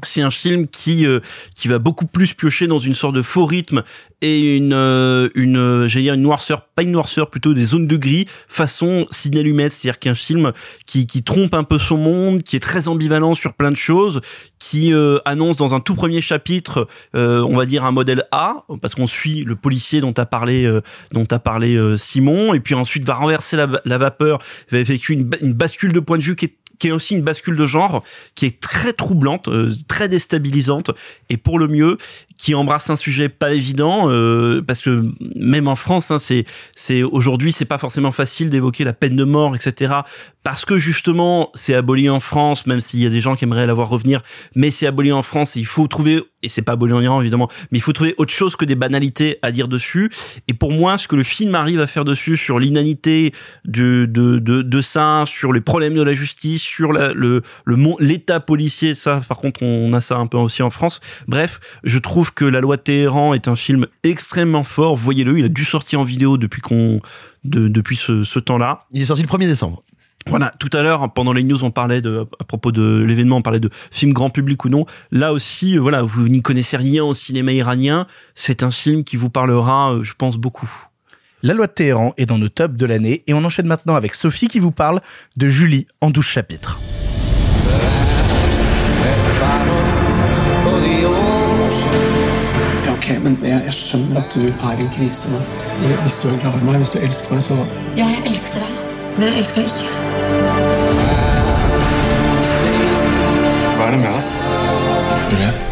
[0.03, 1.19] c'est un film qui euh,
[1.55, 3.83] qui va beaucoup plus piocher dans une sorte de faux rythme
[4.21, 7.87] et une euh, une euh, j'allais dire une noirceur pas une noirceur plutôt des zones
[7.87, 9.69] de gris façon Sidney Lumet.
[9.69, 10.51] C'est-à-dire qu'un film
[10.85, 14.21] qui qui trompe un peu son monde qui est très ambivalent sur plein de choses
[14.59, 18.65] qui euh, annonce dans un tout premier chapitre euh, on va dire un modèle A
[18.81, 20.81] parce qu'on suit le policier dont a parlé euh,
[21.11, 24.39] dont a parlé Simon et puis ensuite va renverser la, la vapeur
[24.71, 27.21] va effectuer une, une bascule de point de vue qui est qui est aussi une
[27.21, 28.03] bascule de genre
[28.35, 30.91] qui est très troublante, euh, très déstabilisante.
[31.29, 31.97] Et pour le mieux
[32.39, 37.03] qui embrasse un sujet pas évident euh, parce que même en France, hein, c'est c'est
[37.03, 39.93] aujourd'hui c'est pas forcément facile d'évoquer la peine de mort, etc.
[40.41, 43.67] Parce que justement c'est aboli en France, même s'il y a des gens qui aimeraient
[43.67, 44.21] la voir revenir,
[44.55, 47.19] mais c'est aboli en France et il faut trouver et c'est pas aboli en Iran
[47.19, 50.09] évidemment, mais il faut trouver autre chose que des banalités à dire dessus.
[50.47, 53.33] Et pour moi, ce que le film arrive à faire dessus sur l'inanité
[53.65, 57.77] de de de, de ça, sur les problèmes de la justice, sur la, le le
[57.99, 61.01] l'état policier, ça par contre on a ça un peu aussi en France.
[61.27, 64.95] Bref, je trouve que La Loi de Téhéran est un film extrêmement fort.
[64.95, 67.01] Voyez-le, il a dû sortir en vidéo depuis qu'on
[67.43, 68.85] de, depuis ce, ce temps-là.
[68.91, 69.83] Il est sorti le 1er décembre.
[70.27, 73.41] Voilà, tout à l'heure, pendant les news, on parlait de, à propos de l'événement, on
[73.41, 74.85] parlait de film grand public ou non.
[75.11, 78.05] Là aussi, euh, voilà, vous n'y connaissez rien au cinéma iranien.
[78.35, 80.69] C'est un film qui vous parlera, euh, je pense, beaucoup.
[81.41, 84.13] La loi de Téhéran est dans nos tops de l'année et on enchaîne maintenant avec
[84.13, 85.01] Sophie qui vous parle
[85.37, 86.79] de Julie en 12 chapitres.
[92.99, 95.39] Okej, men jeg, jeg skjønner at du er i en krise nå.
[96.01, 97.55] Hvis du er glad i meg, hvis du elsker meg, så
[97.95, 98.83] Ja, jeg elsker deg,
[99.15, 100.99] men jeg elsker deg ikke.
[103.77, 104.23] Hva er det med deg?
[105.31, 105.68] Julie?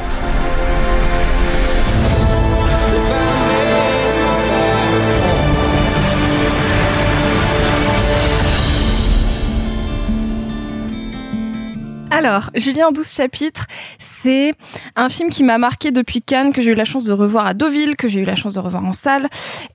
[12.17, 13.67] Alors, Julien en 12 chapitres,
[13.99, 14.56] c'est
[14.95, 17.53] un film qui m'a marqué depuis Cannes, que j'ai eu la chance de revoir à
[17.53, 19.27] Deauville, que j'ai eu la chance de revoir en salle,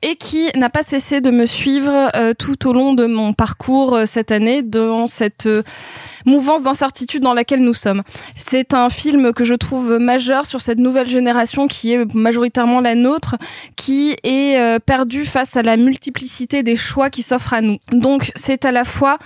[0.02, 3.94] et qui n'a pas cessé de me suivre euh, tout au long de mon parcours
[3.94, 5.62] euh, cette année dans cette euh,
[6.26, 8.02] mouvance d'incertitude dans laquelle nous sommes.
[8.34, 12.96] C'est un film que je trouve majeur sur cette nouvelle génération qui est majoritairement la
[12.96, 13.36] nôtre,
[13.76, 17.78] qui est perdue face à la multiplicité des choix qui s'offrent à nous.
[17.92, 19.18] Donc, c'est à la fois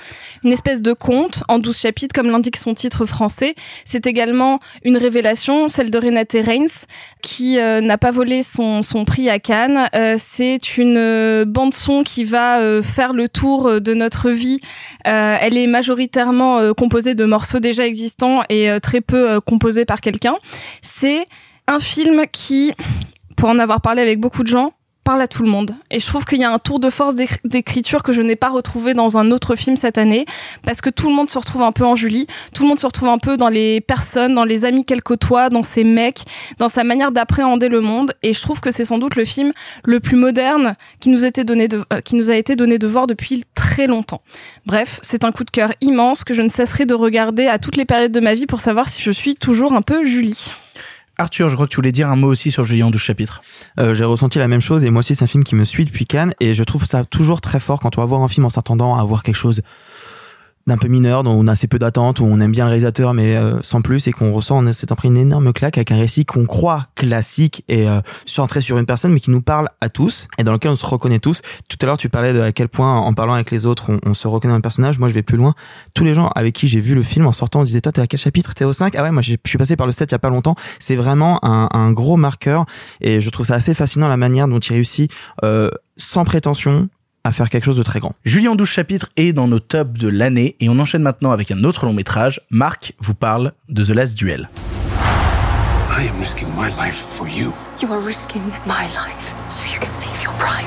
[0.44, 3.55] une espèce de conte en 12 chapitres, comme l'indique son titre français.
[3.85, 6.87] C'est également une révélation, celle de Renate Reins,
[7.23, 9.88] qui euh, n'a pas volé son, son prix à Cannes.
[9.95, 14.61] Euh, c'est une euh, bande son qui va faire le tour de notre vie.
[15.05, 20.37] Elle est majoritairement composée de morceaux déjà existants et très peu composée par quelqu'un.
[20.83, 21.27] C'est
[21.66, 22.73] un film qui,
[23.37, 24.73] pour en avoir parlé avec beaucoup de gens,
[25.07, 25.77] parle à tout le monde.
[25.92, 28.35] Et je trouve qu'il y a un tour de force d'écri- d'écriture que je n'ai
[28.35, 30.27] pas retrouvé dans un autre film cette année,
[30.64, 32.87] parce que tout le monde se retrouve un peu en Julie, tout le monde se
[32.87, 36.25] retrouve un peu dans les personnes, dans les amis qu'elle côtoie, dans ses mecs,
[36.59, 38.14] dans sa manière d'appréhender le monde.
[38.25, 39.53] Et je trouve que c'est sans doute le film
[39.85, 43.87] le plus moderne qui nous, euh, qui nous a été donné de voir depuis très
[43.87, 44.23] longtemps.
[44.66, 47.77] Bref, c'est un coup de cœur immense que je ne cesserai de regarder à toutes
[47.77, 50.51] les périodes de ma vie pour savoir si je suis toujours un peu Julie.
[51.18, 53.40] Arthur, je crois que tu voulais dire un mot aussi sur Julien en 12 chapitres.
[53.81, 55.87] Euh, j'ai ressenti la même chose et moi aussi c'est un film qui me suit
[55.87, 58.44] depuis Cannes et je trouve ça toujours très fort quand on va voir un film
[58.44, 59.62] en s'attendant à voir quelque chose
[60.66, 63.14] d'un peu mineur, dont on a assez peu d'attentes, où on aime bien le réalisateur
[63.14, 65.98] mais euh, sans plus et qu'on ressent on s'est pris une énorme claque avec un
[65.98, 69.88] récit qu'on croit classique et euh, centré sur une personne mais qui nous parle à
[69.88, 71.42] tous et dans lequel on se reconnaît tous.
[71.68, 73.98] Tout à l'heure tu parlais de à quel point en parlant avec les autres on,
[74.05, 74.98] on se reconnaît dans le personnage.
[74.98, 75.55] Moi je vais plus loin.
[75.94, 78.07] Tous les gens avec qui j'ai vu le film en sortant disaient toi t'es à
[78.07, 78.55] quel chapitre?
[78.55, 80.18] T'es au 5 Ah ouais moi je suis passé par le 7 il y a
[80.18, 80.57] pas longtemps.
[80.79, 82.66] C'est vraiment un, un gros marqueur
[83.00, 85.12] et je trouve ça assez fascinant la manière dont il réussit
[85.44, 86.88] euh, sans prétention
[87.27, 88.12] à faire quelque chose de très grand.
[88.25, 91.51] Julien en 12 chapitres est dans nos tops de l'année et on enchaîne maintenant avec
[91.51, 92.41] un autre long métrage.
[92.51, 94.49] Marc vous parle de The Last Duel.
[95.99, 97.53] I am risking my life for you.
[97.83, 100.67] You are risking my life so you can save your pride.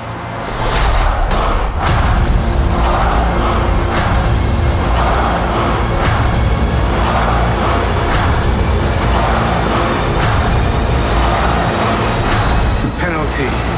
[12.82, 13.69] The penalty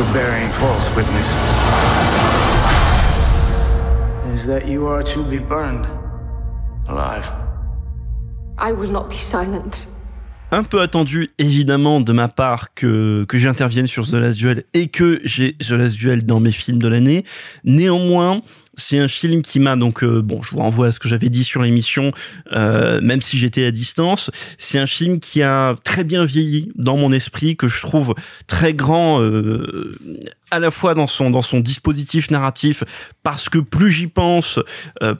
[0.00, 1.28] for bearing false witness
[4.32, 5.86] is that you are to be burned?
[6.88, 7.30] Alive.
[8.58, 9.88] I will not be silent.
[10.52, 14.88] un peu attendu évidemment de ma part que que j'intervienne sur The Last Duel et
[14.88, 17.24] que j'ai The Last Duel dans mes films de l'année.
[17.64, 18.42] Néanmoins,
[18.74, 21.28] c'est un film qui m'a donc euh, bon, je vous renvoie à ce que j'avais
[21.28, 22.12] dit sur l'émission,
[22.52, 24.30] euh, même si j'étais à distance.
[24.58, 28.14] C'est un film qui a très bien vieilli dans mon esprit, que je trouve
[28.46, 29.94] très grand euh,
[30.52, 32.84] à la fois dans son dans son dispositif narratif,
[33.22, 34.58] parce que plus j'y pense,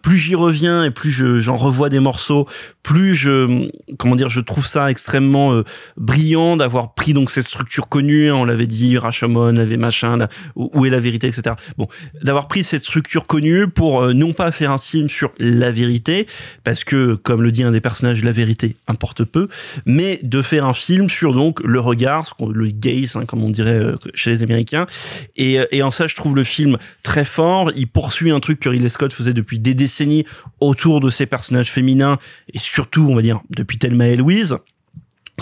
[0.03, 2.49] plus j'y reviens et plus je- j'en revois des morceaux,
[2.83, 5.63] plus je comment dire, je trouve ça extrêmement
[5.97, 8.33] brillant d'avoir pris donc cette structure connue.
[8.33, 11.55] On l'avait dit, Rashomon, l'avait machin, où est la vérité, etc.
[11.79, 11.87] Bon,
[12.23, 13.40] d'avoir pris cette structure connue
[13.75, 16.27] pour euh, non pas faire un film sur la vérité,
[16.65, 19.49] parce que comme le dit un des personnages, la vérité importe peu,
[19.87, 23.73] mais de faire un film sur donc le regard, le gaze, hein, comme on dirait
[23.73, 24.87] euh, chez les Américains.
[25.37, 27.71] Et, euh, et en ça, je trouve le film très fort.
[27.77, 30.25] Il poursuit un truc que Ridley Scott faisait depuis des décennies
[30.61, 32.19] autour de ses personnages féminins
[32.53, 34.57] et surtout, on va dire, depuis Thelma et Louise.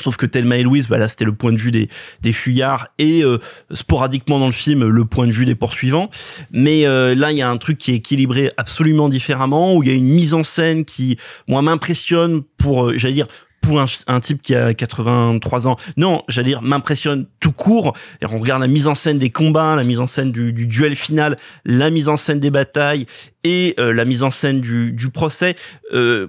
[0.01, 1.89] Sauf que Thelma et Louise, bah là, c'était le point de vue des,
[2.21, 3.39] des fuyards et euh,
[3.73, 6.11] sporadiquement dans le film, le point de vue des poursuivants.
[6.51, 9.89] Mais euh, là, il y a un truc qui est équilibré absolument différemment, où il
[9.89, 13.29] y a une mise en scène qui, moi, m'impressionne pour, euh, j'allais dire,
[13.61, 15.77] pour un, un type qui a 83 ans.
[15.97, 17.95] Non, j'allais dire, m'impressionne tout court.
[18.21, 20.67] Et on regarde la mise en scène des combats, la mise en scène du, du
[20.67, 23.07] duel final, la mise en scène des batailles
[23.45, 25.55] et euh, la mise en scène du, du procès.
[25.93, 26.27] Euh,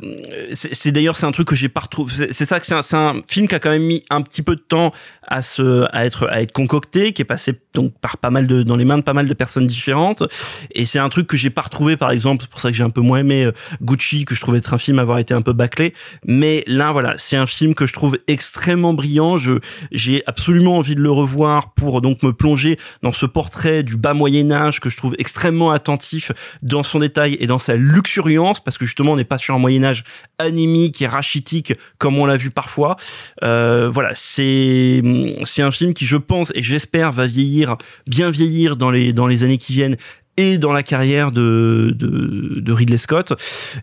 [0.53, 2.31] c'est d'ailleurs c'est un truc que j'ai pas retrouvé.
[2.31, 4.55] C'est ça que c'est un, un film qui a quand même mis un petit peu
[4.55, 4.93] de temps
[5.27, 8.63] à se à être à être concocté, qui est passé donc par pas mal de
[8.63, 10.23] dans les mains de pas mal de personnes différentes.
[10.71, 12.43] Et c'est un truc que j'ai pas retrouvé par exemple.
[12.43, 14.73] C'est pour ça que j'ai un peu moins aimé euh, Gucci, que je trouvais être
[14.73, 15.93] un film avoir été un peu bâclé.
[16.25, 19.37] Mais là voilà, c'est un film que je trouve extrêmement brillant.
[19.37, 19.59] Je
[19.91, 24.13] j'ai absolument envie de le revoir pour donc me plonger dans ce portrait du bas
[24.13, 28.77] Moyen Âge que je trouve extrêmement attentif dans son détail et dans sa luxuriance parce
[28.77, 30.03] que justement on n'est pas sur un Moyen Âge
[30.37, 32.95] anémique et rachitique comme on l'a vu parfois.
[33.43, 35.01] Euh, voilà, c'est
[35.43, 37.75] c'est un film qui je pense et j'espère va vieillir
[38.07, 39.97] bien vieillir dans les dans les années qui viennent
[40.39, 43.33] et dans la carrière de, de, de Ridley Scott.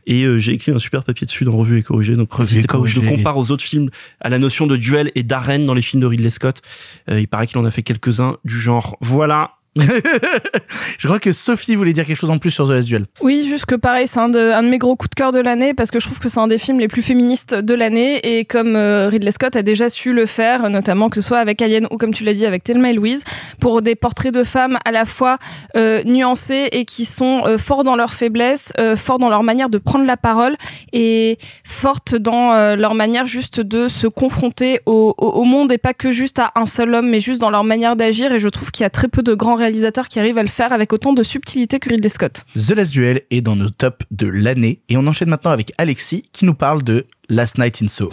[0.06, 2.14] Et euh, j'ai écrit un super papier dessus dans Revue et Corrigé.
[2.16, 3.90] Donc, Revue pas, où je le compare aux autres films,
[4.20, 6.62] à la notion de duel et d'arène dans les films de Ridley Scott.
[7.10, 8.96] Euh, il paraît qu'il en a fait quelques-uns du genre.
[9.02, 9.52] Voilà.
[10.98, 13.06] Je crois que Sophie voulait dire quelque chose en plus sur The Last Duel.
[13.20, 15.90] Oui, juste que pareil, c'est un de, mes gros coups de cœur de l'année parce
[15.90, 18.76] que je trouve que c'est un des films les plus féministes de l'année et comme
[18.76, 21.96] euh, Ridley Scott a déjà su le faire, notamment que ce soit avec Alien ou
[21.96, 23.24] comme tu l'as dit avec Thelma et Louise,
[23.60, 25.38] pour des portraits de femmes à la fois
[25.76, 29.70] euh, nuancés et qui sont euh, forts dans leurs faiblesses, euh, forts dans leur manière
[29.70, 30.56] de prendre la parole
[30.92, 35.78] et fortes dans euh, leur manière juste de se confronter au, au, au monde et
[35.78, 38.32] pas que juste à un seul homme, mais juste dans leur manière d'agir.
[38.32, 40.48] Et je trouve qu'il y a très peu de grands réalisateurs qui arrivent à le
[40.48, 42.44] faire avec autant de subtilité que Ridley Scott.
[42.54, 46.22] The Last Duel est dans nos tops de l'année et on enchaîne maintenant avec Alexis
[46.32, 48.10] qui nous parle de Last Night in Soho.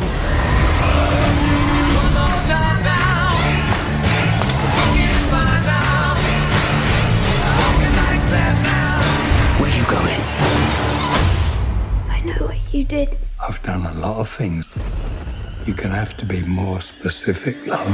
[9.59, 10.21] Where you going?
[12.09, 13.09] I know what you did.
[13.39, 14.67] I've done a lot of things.
[15.67, 17.87] You're gonna have to be more specific, love.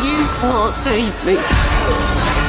[0.00, 2.41] You can't save me.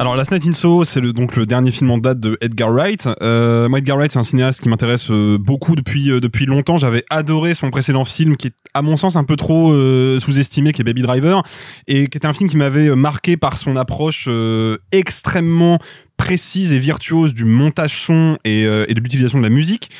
[0.00, 2.70] Alors, Last Night in Soho, c'est le, donc le dernier film en date de Edgar
[2.70, 3.08] Wright.
[3.20, 6.76] Euh, moi, Edgar Wright, c'est un cinéaste qui m'intéresse euh, beaucoup depuis euh, depuis longtemps.
[6.76, 10.72] J'avais adoré son précédent film, qui est à mon sens un peu trop euh, sous-estimé,
[10.72, 11.42] qui est Baby Driver,
[11.88, 15.80] et qui est un film qui m'avait marqué par son approche euh, extrêmement
[16.16, 19.90] précise et virtuose du montage son et, euh, et de l'utilisation de la musique.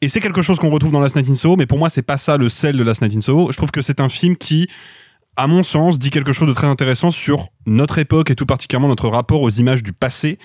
[0.00, 2.02] Et c'est quelque chose qu'on retrouve dans Last Night in Soho, mais pour moi, c'est
[2.02, 3.52] pas ça le sel de Last Night in Soho.
[3.52, 4.66] Je trouve que c'est un film qui
[5.36, 8.88] à mon sens, dit quelque chose de très intéressant sur notre époque et tout particulièrement
[8.88, 10.38] notre rapport aux images du passé.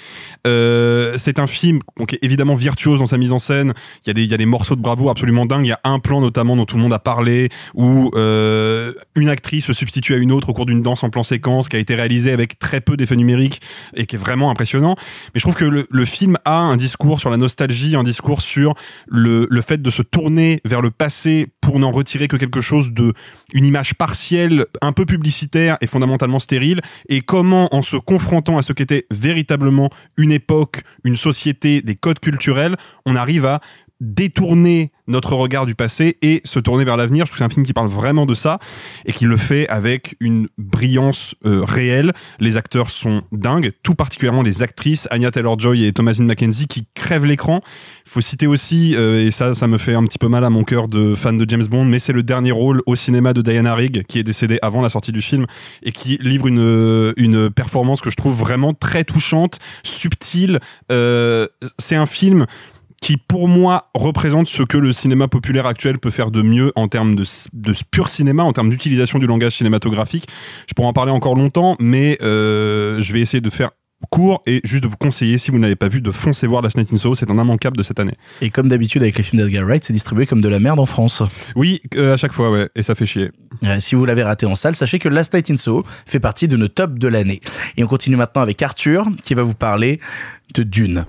[0.48, 3.74] Euh, c'est un film donc, évidemment virtuose dans sa mise en scène.
[4.04, 5.66] Il y a des, il y a des morceaux de bravoure absolument dingues.
[5.66, 9.30] Il y a un plan notamment dont tout le monde a parlé où euh, une
[9.30, 11.80] actrice se substitue à une autre au cours d'une danse en plan séquence qui a
[11.80, 13.62] été réalisée avec très peu d'effets numériques
[13.96, 14.96] et qui est vraiment impressionnant.
[15.34, 18.42] Mais je trouve que le, le film a un discours sur la nostalgie, un discours
[18.42, 18.74] sur
[19.08, 22.92] le, le fait de se tourner vers le passé pour n'en retirer que quelque chose
[22.92, 23.14] de
[23.54, 28.64] une image partielle, un peu publicitaire et fondamentalement stérile, et comment en se confrontant à
[28.64, 33.60] ce qu'était véritablement une époque, une société, des codes culturels, on arrive à
[34.00, 37.26] détourner notre regard du passé et se tourner vers l'avenir.
[37.26, 38.60] Je trouve que c'est un film qui parle vraiment de ça
[39.06, 42.14] et qui le fait avec une brillance euh, réelle.
[42.40, 47.26] Les acteurs sont dingues, tout particulièrement les actrices Anya Taylor-Joy et Thomasine McKenzie qui crèvent
[47.26, 47.62] l'écran.
[48.06, 50.50] Il faut citer aussi, euh, et ça, ça me fait un petit peu mal à
[50.50, 53.42] mon cœur de fan de James Bond, mais c'est le dernier rôle au cinéma de
[53.42, 55.46] Diana Rigg qui est décédée avant la sortie du film
[55.84, 60.60] et qui livre une une performance que je trouve vraiment très touchante, subtile.
[60.92, 62.46] Euh, c'est un film
[63.02, 66.88] qui pour moi représente ce que le cinéma populaire actuel peut faire de mieux en
[66.88, 70.28] termes de, de pur cinéma, en termes d'utilisation du langage cinématographique.
[70.68, 73.72] Je pourrais en parler encore longtemps, mais euh, je vais essayer de faire
[74.10, 76.78] court et juste de vous conseiller, si vous n'avez pas vu, de foncer voir Last
[76.78, 78.16] Night in Soho, c'est un immanquable de cette année.
[78.42, 80.86] Et comme d'habitude avec les films d'Edgar Wright, c'est distribué comme de la merde en
[80.86, 81.22] France.
[81.56, 83.32] Oui, euh, à chaque fois, ouais, et ça fait chier.
[83.62, 86.48] Ouais, si vous l'avez raté en salle, sachez que Last Night in Soho fait partie
[86.48, 87.42] de nos tops de l'année.
[87.78, 90.00] Et on continue maintenant avec Arthur, qui va vous parler
[90.54, 91.06] de Dune.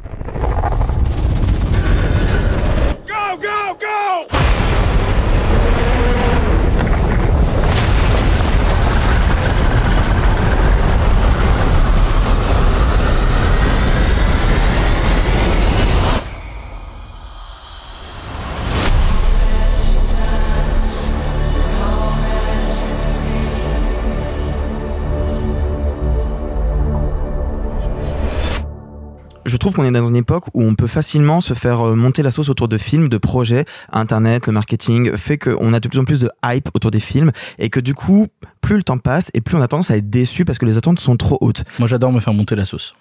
[29.47, 32.23] Je trouve qu'on est dans une époque où on peut facilement se faire euh, monter
[32.23, 33.65] la sauce autour de films, de projets.
[33.93, 37.33] Internet, le marketing fait qu'on a de plus en plus de hype autour des films
[37.59, 38.27] et que du coup,
[38.61, 40.77] plus le temps passe et plus on a tendance à être déçu parce que les
[40.77, 41.65] attentes sont trop hautes.
[41.79, 42.95] Moi, j'adore me faire monter la sauce.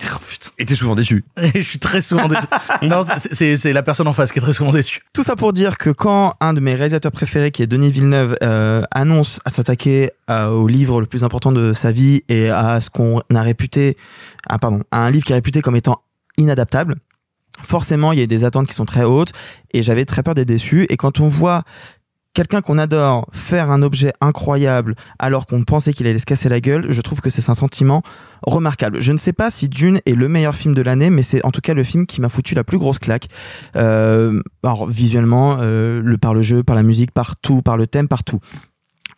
[0.12, 0.18] Oh.
[0.58, 1.24] Et t'es souvent déçu.
[1.54, 2.42] je suis très souvent déçu.
[2.82, 5.00] non, c'est, c'est la personne en face qui est très souvent déçue.
[5.12, 8.36] Tout ça pour dire que quand un de mes réalisateurs préférés, qui est Denis Villeneuve,
[8.42, 12.80] euh, annonce à s'attaquer euh, au livre le plus important de sa vie et à
[12.80, 13.96] ce qu'on a réputé,
[14.48, 16.02] ah pardon, à un livre qui est réputé comme étant
[16.36, 16.96] inadaptable,
[17.62, 19.32] forcément il y a des attentes qui sont très hautes
[19.72, 20.86] et j'avais très peur d'être déçu.
[20.90, 21.64] Et quand on voit
[22.34, 26.60] quelqu'un qu'on adore faire un objet incroyable alors qu'on pensait qu'il allait se casser la
[26.60, 28.02] gueule, je trouve que c'est un sentiment
[28.42, 29.00] remarquable.
[29.00, 31.50] Je ne sais pas si Dune est le meilleur film de l'année, mais c'est en
[31.50, 33.28] tout cas le film qui m'a foutu la plus grosse claque.
[33.76, 38.40] Euh, alors visuellement, euh, par le jeu, par la musique, partout, par le thème, partout.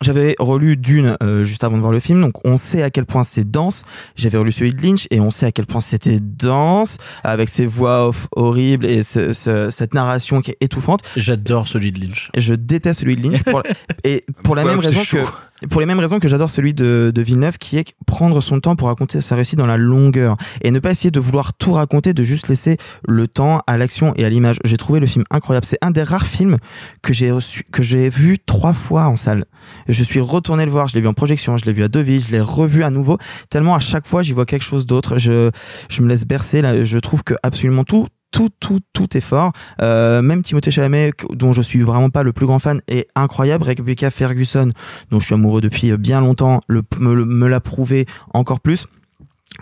[0.01, 3.05] J'avais relu Dune euh, juste avant de voir le film, donc on sait à quel
[3.05, 3.83] point c'est dense.
[4.15, 7.65] J'avais relu celui de Lynch et on sait à quel point c'était dense, avec ses
[7.65, 11.01] voix off horribles et ce, ce- cette narration qui est étouffante.
[11.15, 12.29] J'adore celui de Lynch.
[12.37, 13.63] Je déteste celui de Lynch pour,
[14.03, 15.17] et pour la même raison chaud.
[15.56, 18.59] que pour les mêmes raisons que j'adore celui de, de Villeneuve, qui est prendre son
[18.59, 21.73] temps pour raconter sa récit dans la longueur et ne pas essayer de vouloir tout
[21.73, 24.57] raconter, de juste laisser le temps à l'action et à l'image.
[24.63, 25.65] J'ai trouvé le film incroyable.
[25.65, 26.57] C'est un des rares films
[27.01, 29.45] que j'ai reçu, que j'ai vu trois fois en salle.
[29.87, 30.87] Je suis retourné le voir.
[30.87, 33.17] Je l'ai vu en projection, je l'ai vu à Deauville, je l'ai revu à nouveau.
[33.49, 35.17] Tellement à chaque fois j'y vois quelque chose d'autre.
[35.17, 35.49] Je,
[35.89, 36.61] je me laisse bercer.
[36.61, 39.51] Là, je trouve que absolument tout tout, tout, tout est fort.
[39.81, 43.63] Euh, même Timothée Chalamet, dont je suis vraiment pas le plus grand fan, est incroyable.
[43.63, 44.71] Rebecca Ferguson,
[45.09, 48.85] dont je suis amoureux depuis bien longtemps, le, me, me l'a prouvé encore plus.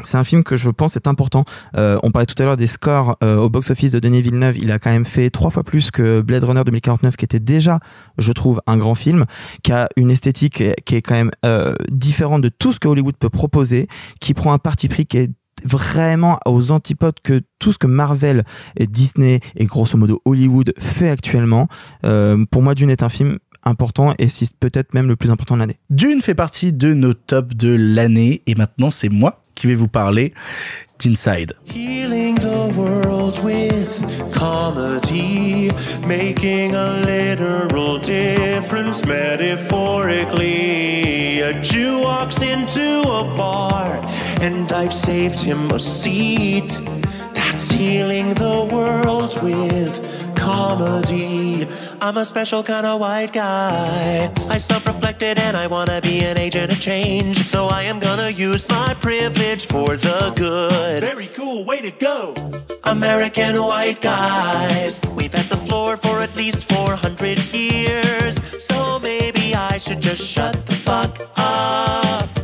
[0.02, 1.46] C'est un film que je pense est important.
[1.78, 4.58] Euh, on parlait tout à l'heure des scores euh, au box-office de Denis Villeneuve.
[4.58, 7.80] Il a quand même fait trois fois plus que Blade Runner 2049, qui était déjà,
[8.18, 9.24] je trouve, un grand film,
[9.64, 13.16] qui a une esthétique qui est quand même euh, différente de tout ce que Hollywood
[13.16, 13.88] peut proposer,
[14.20, 15.32] qui prend un parti pris qui est
[15.65, 18.43] vraiment aux antipodes que tout ce que Marvel
[18.78, 21.67] et Disney et grosso modo Hollywood fait actuellement.
[22.06, 25.56] Euh, pour moi, Dune est un film important et si peut-être même le plus important
[25.56, 25.80] de l'année.
[25.89, 29.88] Dune fait partie de nos tops de l'année et maintenant c'est moi qui vais vous
[29.88, 30.34] parler
[30.99, 31.54] d'Inside.
[31.73, 35.71] Healing the world with comedy,
[36.06, 41.39] making a literal difference metaphorically.
[41.41, 44.02] A Jew walks into a bar,
[44.41, 46.80] and I've saved him a seat.
[47.34, 50.00] That's healing the world with
[50.36, 51.65] comedy.
[52.06, 54.32] I'm a special kind of white guy.
[54.48, 57.38] I self reflected and I wanna be an agent of change.
[57.48, 61.02] So I am gonna use my privilege for the good.
[61.02, 62.36] Very cool, way to go.
[62.84, 65.02] American white guys.
[65.15, 68.38] We've had the floor for at least 400 years.
[68.63, 72.35] So maybe I should just shut the fuck up.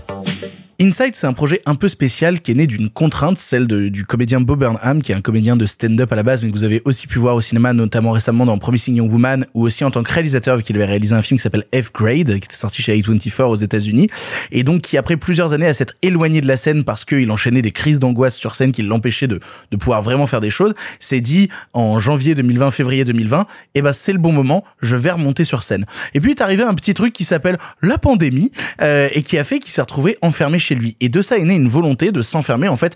[0.81, 4.41] Inside, c'est un projet un peu spécial qui est né d'une contrainte, celle du comédien
[4.41, 6.81] Bob Burnham, qui est un comédien de stand-up à la base, mais que vous avez
[6.85, 10.01] aussi pu voir au cinéma, notamment récemment dans Promising Young Woman, ou aussi en tant
[10.01, 12.99] que réalisateur, vu qu'il avait réalisé un film qui s'appelle F-Grade, qui était sorti chez
[12.99, 14.07] A24 aux États-Unis,
[14.51, 17.61] et donc qui, après plusieurs années à s'être éloigné de la scène parce qu'il enchaînait
[17.61, 19.39] des crises d'angoisse sur scène qui l'empêchaient de,
[19.79, 24.13] pouvoir vraiment faire des choses, s'est dit en janvier 2020, février 2020, eh ben c'est
[24.13, 25.85] le bon moment, je vais remonter sur scène.
[26.15, 29.43] Et puis est arrivé un petit truc qui s'appelle la pandémie, euh, et qui a
[29.43, 30.95] fait qu'il s'est retrouvé enfermé chez lui.
[30.99, 32.95] Et de ça est née une volonté de s'enfermer en fait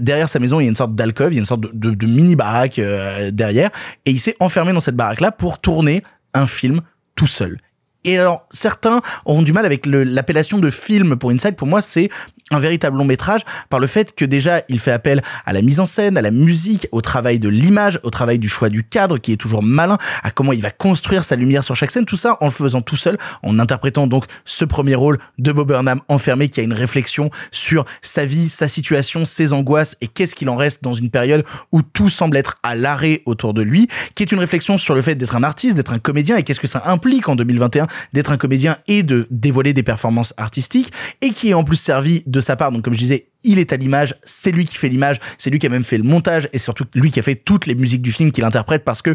[0.00, 2.06] derrière sa maison, il y a une sorte d'alcôve, il y a une sorte de,
[2.06, 3.70] mini baraque euh, derrière,
[4.06, 6.02] et il s'est enfermé dans cette baraque-là pour tourner
[6.34, 6.82] un film
[7.14, 7.58] tout seul.
[8.04, 11.56] Et alors, certains auront du mal avec l'appellation de film pour Inside.
[11.56, 12.08] Pour moi, c'est
[12.50, 15.80] un véritable long métrage par le fait que déjà, il fait appel à la mise
[15.80, 19.18] en scène, à la musique, au travail de l'image, au travail du choix du cadre
[19.18, 22.06] qui est toujours malin, à comment il va construire sa lumière sur chaque scène.
[22.06, 25.68] Tout ça en le faisant tout seul, en interprétant donc ce premier rôle de Bob
[25.68, 30.34] Burnham enfermé qui a une réflexion sur sa vie, sa situation, ses angoisses et qu'est-ce
[30.34, 33.88] qu'il en reste dans une période où tout semble être à l'arrêt autour de lui,
[34.14, 36.60] qui est une réflexion sur le fait d'être un artiste, d'être un comédien et qu'est-ce
[36.60, 41.30] que ça implique en 2021 d'être un comédien et de dévoiler des performances artistiques et
[41.30, 43.76] qui est en plus servi de sa part, donc comme je disais, il est à
[43.76, 46.58] l'image, c'est lui qui fait l'image, c'est lui qui a même fait le montage et
[46.58, 49.14] surtout lui qui a fait toutes les musiques du film qu'il interprète parce que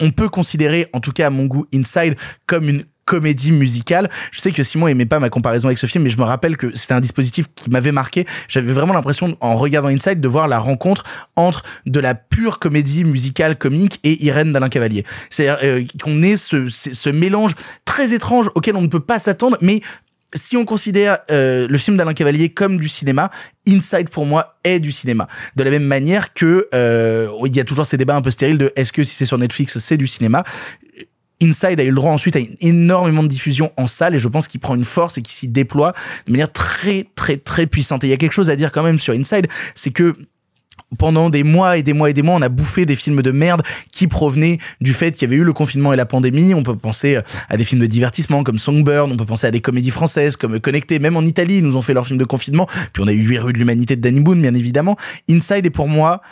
[0.00, 4.08] on peut considérer, en tout cas à mon goût, Inside comme une comédie musicale.
[4.30, 6.56] Je sais que Simon aimait pas ma comparaison avec ce film, mais je me rappelle
[6.56, 8.24] que c'était un dispositif qui m'avait marqué.
[8.46, 11.02] J'avais vraiment l'impression, en regardant Inside, de voir la rencontre
[11.34, 15.04] entre de la pure comédie musicale comique et Irène d'Alain Cavalier.
[15.28, 19.58] C'est-à-dire euh, qu'on ait ce, ce mélange très étrange auquel on ne peut pas s'attendre,
[19.60, 19.80] mais
[20.34, 23.30] si on considère euh, le film d'Alain Cavalier comme du cinéma,
[23.66, 25.28] Inside pour moi est du cinéma.
[25.56, 28.58] De la même manière que euh, il y a toujours ces débats un peu stériles
[28.58, 30.44] de est-ce que si c'est sur Netflix c'est du cinéma.
[31.42, 34.28] Inside a eu le droit ensuite à une énormément de diffusion en salle et je
[34.28, 35.94] pense qu'il prend une force et qu'il s'y déploie
[36.26, 38.04] de manière très très très puissante.
[38.04, 40.14] Et il y a quelque chose à dire quand même sur Inside, c'est que
[40.98, 43.30] pendant des mois et des mois et des mois, on a bouffé des films de
[43.30, 46.54] merde qui provenaient du fait qu'il y avait eu le confinement et la pandémie.
[46.54, 49.60] On peut penser à des films de divertissement comme Songbird, on peut penser à des
[49.60, 50.98] comédies françaises comme Connecté.
[50.98, 52.66] Même en Italie, ils nous ont fait leur film de confinement.
[52.92, 54.96] Puis on a eu 8 rues de l'humanité de Danny Boone, bien évidemment.
[55.28, 56.22] Inside est pour moi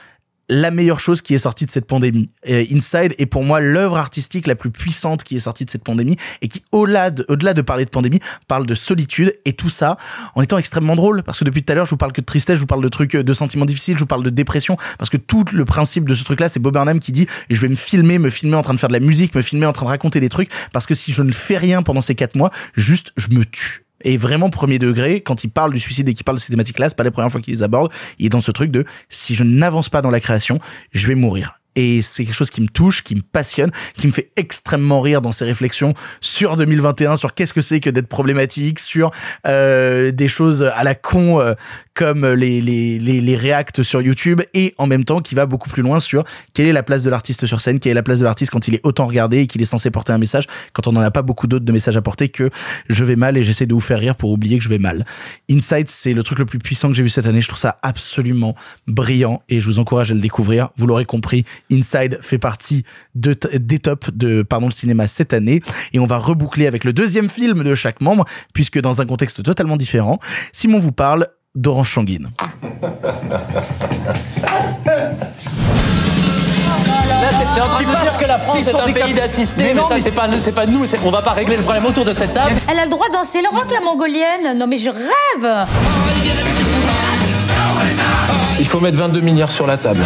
[0.49, 2.31] la meilleure chose qui est sortie de cette pandémie.
[2.45, 5.85] Et Inside est pour moi l'œuvre artistique la plus puissante qui est sortie de cette
[5.85, 9.69] pandémie et qui, au-delà de, au-delà de parler de pandémie, parle de solitude et tout
[9.69, 9.97] ça
[10.35, 11.23] en étant extrêmement drôle.
[11.23, 12.83] Parce que depuis tout à l'heure, je vous parle que de tristesse, je vous parle
[12.83, 14.77] de trucs, de sentiments difficiles, je vous parle de dépression.
[14.99, 17.69] Parce que tout le principe de ce truc-là, c'est Bob Burnham qui dit, je vais
[17.69, 19.85] me filmer, me filmer en train de faire de la musique, me filmer en train
[19.85, 20.51] de raconter des trucs.
[20.73, 23.88] Parce que si je ne fais rien pendant ces quatre mois, juste, je me tue.
[24.05, 26.89] Et vraiment premier degré, quand il parle du suicide et qu'il parle de ces thématiques-là,
[26.89, 27.93] c'est pas la première fois qu'il les aborde.
[28.19, 30.61] Il est dans ce truc de si je n'avance pas dans la création,
[30.93, 31.58] je vais mourir.
[31.79, 35.23] Et c'est quelque chose qui me touche, qui me passionne, qui me fait extrêmement rire
[35.23, 39.13] dans ses réflexions sur 2021, sur qu'est-ce que c'est que d'être problématique, sur
[39.47, 41.55] euh, des choses à la con euh,
[41.95, 45.83] comme les, les, les, les sur YouTube, et en même temps qui va beaucoup plus
[45.83, 48.25] loin sur quelle est la place de l'artiste sur scène, quelle est la place de
[48.25, 50.93] l'artiste quand il est autant regardé et qu'il est censé porter un message, quand on
[50.93, 52.51] n'en a pas beaucoup d'autres de messages à porter que
[52.89, 55.07] je vais mal et j'essaie de vous faire rire pour oublier que je vais mal.
[55.49, 57.41] Inside, c'est le truc le plus puissant que j'ai vu cette année.
[57.41, 58.57] Je trouve ça absolument
[58.89, 60.71] brillant et je vous encourage à le découvrir.
[60.77, 65.61] Vous l'aurez compris, Inside fait partie de, des tops de pardon le cinéma cette année
[65.93, 69.43] et on va reboucler avec le deuxième film de chaque membre puisque dans un contexte
[69.43, 70.19] totalement différent,
[70.53, 72.31] Simon vous parle d'Orange Sanguine.
[77.55, 80.15] T'es en train de dire que la France est un pays d'assistés, mais, ça c'est
[80.15, 82.55] pas, pas nous, c'est- on va pas régler le problème autour de cette table.
[82.71, 83.49] Elle a le droit de danser la
[83.85, 84.57] mongolienne.
[84.57, 85.67] Non mais je rêve
[88.61, 90.01] Il faut mettre 22 milliards sur la table.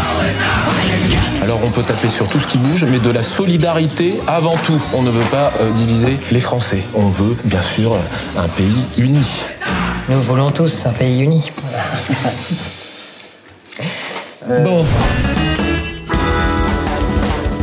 [1.43, 4.81] Alors on peut taper sur tout ce qui bouge, mais de la solidarité avant tout.
[4.95, 6.85] On ne veut pas euh, diviser les Français.
[6.95, 7.99] On veut bien sûr
[8.37, 9.45] un pays uni.
[10.09, 11.51] Nous voulons tous un pays uni.
[14.47, 14.85] Bon.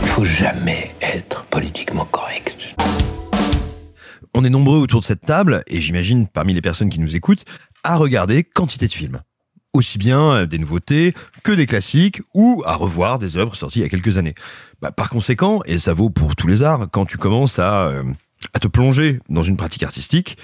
[0.02, 2.76] Il faut jamais être politiquement correct.
[4.36, 7.46] On est nombreux autour de cette table, et j'imagine parmi les personnes qui nous écoutent,
[7.86, 9.22] à regarder quantité de films.
[9.74, 11.14] Aussi bien euh, des nouveautés
[11.44, 14.34] que des classiques, ou à revoir des œuvres sorties il y a quelques années.
[14.82, 18.04] Bah, par conséquent, et ça vaut pour tous les arts, quand tu commences à, euh,
[18.54, 20.38] à te plonger dans une pratique artistique,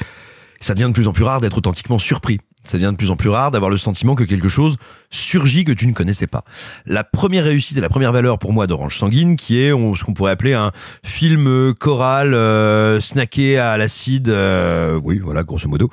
[0.60, 2.40] ça devient de plus en plus rare d'être authentiquement surpris.
[2.66, 4.78] Ça devient de plus en plus rare d'avoir le sentiment que quelque chose
[5.12, 6.44] surgit que tu ne connaissais pas.
[6.86, 10.14] La première réussite et la première valeur pour moi d'Orange Sanguine, qui est ce qu'on
[10.14, 10.72] pourrait appeler un
[11.04, 15.90] film euh, choral euh, snacké à l'acide, euh, oui voilà grosso modo,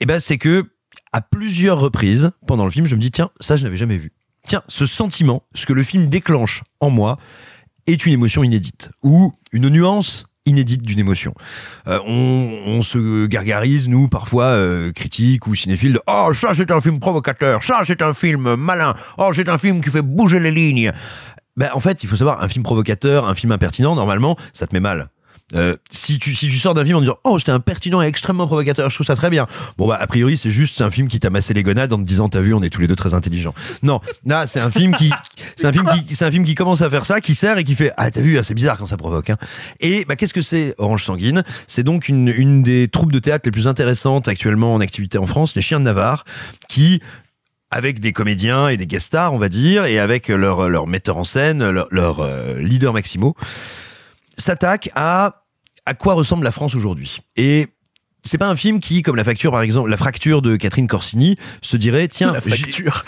[0.00, 0.64] et ben c'est que
[1.16, 4.12] à plusieurs reprises pendant le film, je me dis tiens ça je n'avais jamais vu.
[4.46, 7.16] Tiens ce sentiment, ce que le film déclenche en moi,
[7.86, 11.32] est une émotion inédite ou une nuance inédite d'une émotion.
[11.88, 16.82] Euh, on, se gargarise, nous, parfois, euh, critiques ou cinéphiles, de «Oh, ça c'est un
[16.82, 20.50] film provocateur, ça c'est un film malin, oh c'est un film qui fait bouger les
[20.50, 20.92] lignes!»
[21.56, 24.74] Ben, en fait, il faut savoir, un film provocateur, un film impertinent, normalement, ça te
[24.74, 25.08] met mal.
[25.54, 28.48] Euh, si tu si tu sors d'un film en disant oh c'était impertinent et extrêmement
[28.48, 29.46] provocateur je trouve ça très bien.
[29.78, 32.02] Bon bah a priori c'est juste un film qui t'a massé les gonades en te
[32.02, 33.54] disant t'as vu on est tous les deux très intelligents.
[33.84, 34.00] Non.
[34.24, 35.12] Là c'est un film qui
[35.56, 37.64] c'est un film qui c'est un film qui commence à faire ça qui sert et
[37.64, 39.36] qui fait ah t'as vu ah, c'est bizarre quand ça provoque hein.
[39.78, 41.44] et bah qu'est-ce que c'est Orange Sanguine?
[41.68, 45.26] C'est donc une une des troupes de théâtre les plus intéressantes actuellement en activité en
[45.26, 46.24] France les Chiens de Navarre
[46.68, 47.00] qui
[47.70, 51.16] avec des comédiens et des guest stars, on va dire, et avec leur, leur metteur
[51.16, 53.34] en scène, leur, leur, euh, leader Maximo,
[54.46, 55.42] s'attaque à
[55.88, 57.20] à quoi ressemble la France aujourd'hui.
[57.36, 57.68] Et
[58.26, 61.36] c'est pas un film qui, comme la facture par exemple, la fracture de Catherine Corsini,
[61.62, 63.04] se dirait tiens La facture.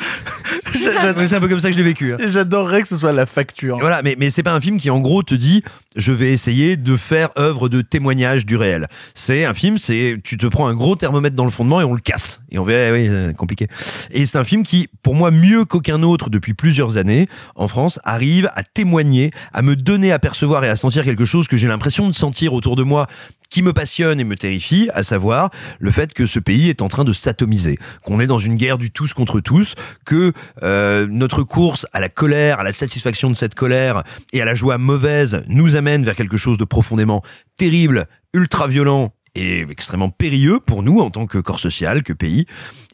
[0.73, 2.15] c'est un peu comme ça que je l'ai vécu.
[2.15, 2.19] hein.
[2.27, 3.79] J'adorerais que ce soit la facture.
[3.79, 5.63] Voilà, mais, mais c'est pas un film qui en gros te dit
[5.97, 8.87] je vais essayer de faire œuvre de témoignage du réel.
[9.15, 11.95] C'est un film, c'est tu te prends un gros thermomètre dans le fondement et on
[11.95, 12.41] le casse.
[12.51, 13.67] Et on verra, oui, c'est compliqué.
[14.13, 17.99] Et c'est un film qui, pour moi, mieux qu'aucun autre depuis plusieurs années en France,
[18.05, 21.69] arrive à témoigner, à me donner à percevoir et à sentir quelque chose que j'ai
[21.69, 23.07] l'impression de sentir autour de moi
[23.51, 26.89] qui me passionne et me terrifie, à savoir le fait que ce pays est en
[26.89, 29.75] train de s'atomiser, qu'on est dans une guerre du tous contre tous,
[30.05, 30.33] que
[30.63, 34.55] euh, notre course à la colère, à la satisfaction de cette colère et à la
[34.55, 37.23] joie mauvaise nous amène vers quelque chose de profondément
[37.57, 42.47] terrible, ultra violent et extrêmement périlleux pour nous en tant que corps social, que pays.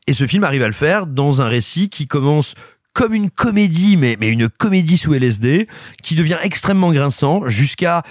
[0.06, 2.54] Et ce film arrive à le faire dans un récit qui commence
[2.92, 5.66] comme une comédie, mais, mais une comédie sous LSD,
[6.02, 8.02] qui devient extrêmement grinçant jusqu'à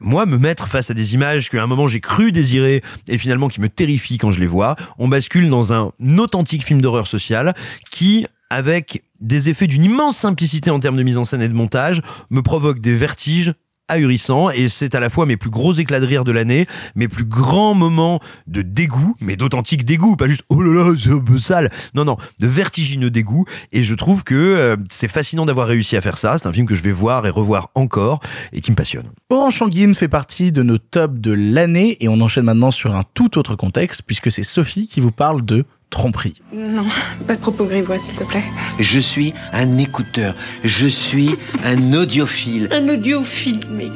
[0.00, 3.48] moi me mettre face à des images qu'à un moment j'ai cru désirer et finalement
[3.48, 7.54] qui me terrifient quand je les vois, on bascule dans un authentique film d'horreur sociale
[7.90, 11.54] qui avec des effets d'une immense simplicité en termes de mise en scène et de
[11.54, 13.52] montage, me provoque des vertiges
[13.88, 17.08] ahurissants et c'est à la fois mes plus gros éclats de rire de l'année, mes
[17.08, 21.18] plus grands moments de dégoût, mais d'authentique dégoût, pas juste oh là là c'est un
[21.18, 25.66] peu sale, non non, de vertigineux dégoût et je trouve que euh, c'est fascinant d'avoir
[25.66, 28.20] réussi à faire ça, c'est un film que je vais voir et revoir encore
[28.52, 29.10] et qui me passionne.
[29.30, 33.04] Orange Sanguine fait partie de nos tops de l'année et on enchaîne maintenant sur un
[33.14, 35.64] tout autre contexte puisque c'est Sophie qui vous parle de
[35.94, 36.34] Tromperie.
[36.52, 36.86] Non,
[37.28, 38.42] pas de propos grivois, s'il te plaît.
[38.80, 40.34] Je suis un écouteur.
[40.64, 42.68] Je suis un audiophile.
[42.72, 43.86] Un audiophile, mais.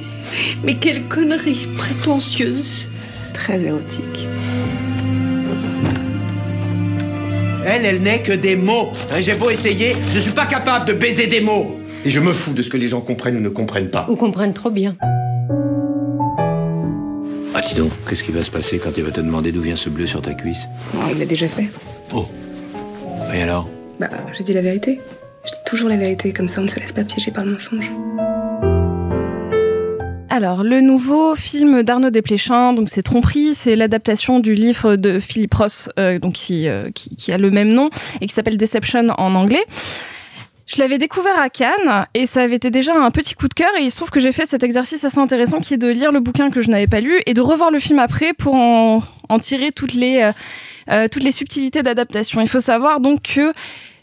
[0.63, 2.87] Mais quelle connerie prétentieuse.
[3.35, 4.29] Très érotique.
[7.67, 8.93] Elle, elle n'est que des mots.
[9.11, 11.81] Hein, J'ai beau essayer, je suis pas capable de baiser des mots.
[12.05, 14.07] Et je me fous de ce que les gens comprennent ou ne comprennent pas.
[14.09, 14.97] Ou comprennent trop bien.
[17.59, 19.75] Ah, dis donc, qu'est-ce qui va se passer quand il va te demander d'où vient
[19.75, 21.69] ce bleu sur ta cuisse Non, il l'a déjà fait.
[22.15, 22.25] Oh.
[23.35, 25.01] Et alors Bah, j'ai dit la vérité.
[25.45, 27.51] Je dis toujours la vérité, comme ça on ne se laisse pas piéger par le
[27.51, 27.91] mensonge.
[30.31, 35.53] Alors, le nouveau film d'Arnaud Desplechin, donc c'est Tromperie, c'est l'adaptation du livre de Philip
[35.53, 37.91] Ross, euh, donc qui, euh, qui, qui a le même nom
[38.21, 39.65] et qui s'appelle Deception en anglais.
[40.69, 43.71] Je l'avais découvert à Cannes et ça avait été déjà un petit coup de cœur
[43.79, 46.13] et il se trouve que j'ai fait cet exercice assez intéressant qui est de lire
[46.13, 49.03] le bouquin que je n'avais pas lu et de revoir le film après pour en,
[49.31, 50.33] en tirer toutes les euh,
[50.91, 52.43] euh, toutes les subtilités d'adaptation.
[52.43, 53.55] Il faut savoir donc que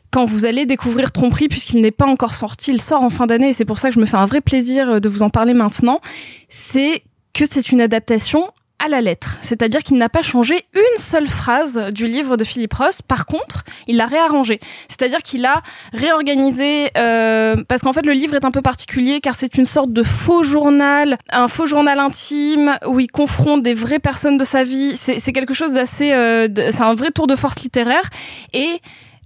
[0.10, 3.50] quand vous allez découvrir Tromperie, puisqu'il n'est pas encore sorti, il sort en fin d'année
[3.50, 5.54] et c'est pour ça que je me fais un vrai plaisir de vous en parler
[5.54, 6.02] maintenant,
[6.50, 7.04] c'est
[7.34, 8.50] que c'est une adaptation
[8.84, 9.38] à la lettre.
[9.42, 13.02] C'est-à-dire qu'il n'a pas changé une seule phrase du livre de Philippe Ross.
[13.02, 14.60] Par contre, il l'a réarrangé.
[14.88, 15.62] C'est-à-dire qu'il a
[15.94, 19.94] réorganisé, euh, parce qu'en fait le livre est un peu particulier car c'est une sorte
[19.94, 24.64] de faux journal, un faux journal intime où il confronte des vraies personnes de sa
[24.64, 24.96] vie.
[24.96, 28.10] C'est quelque chose d'assez, euh, c'est un vrai tour de force littéraire
[28.54, 28.80] et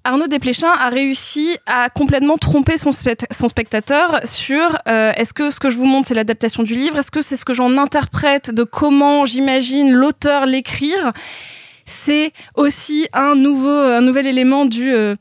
[0.03, 5.59] Arnaud Desplechin a réussi à complètement tromper son, son spectateur sur euh, est-ce que ce
[5.59, 8.53] que je vous montre c'est l'adaptation du livre, est-ce que c'est ce que j'en interprète,
[8.53, 11.11] de comment j'imagine l'auteur l'écrire?
[11.89, 15.15] C'est aussi un nouveau, un nouvel élément du euh,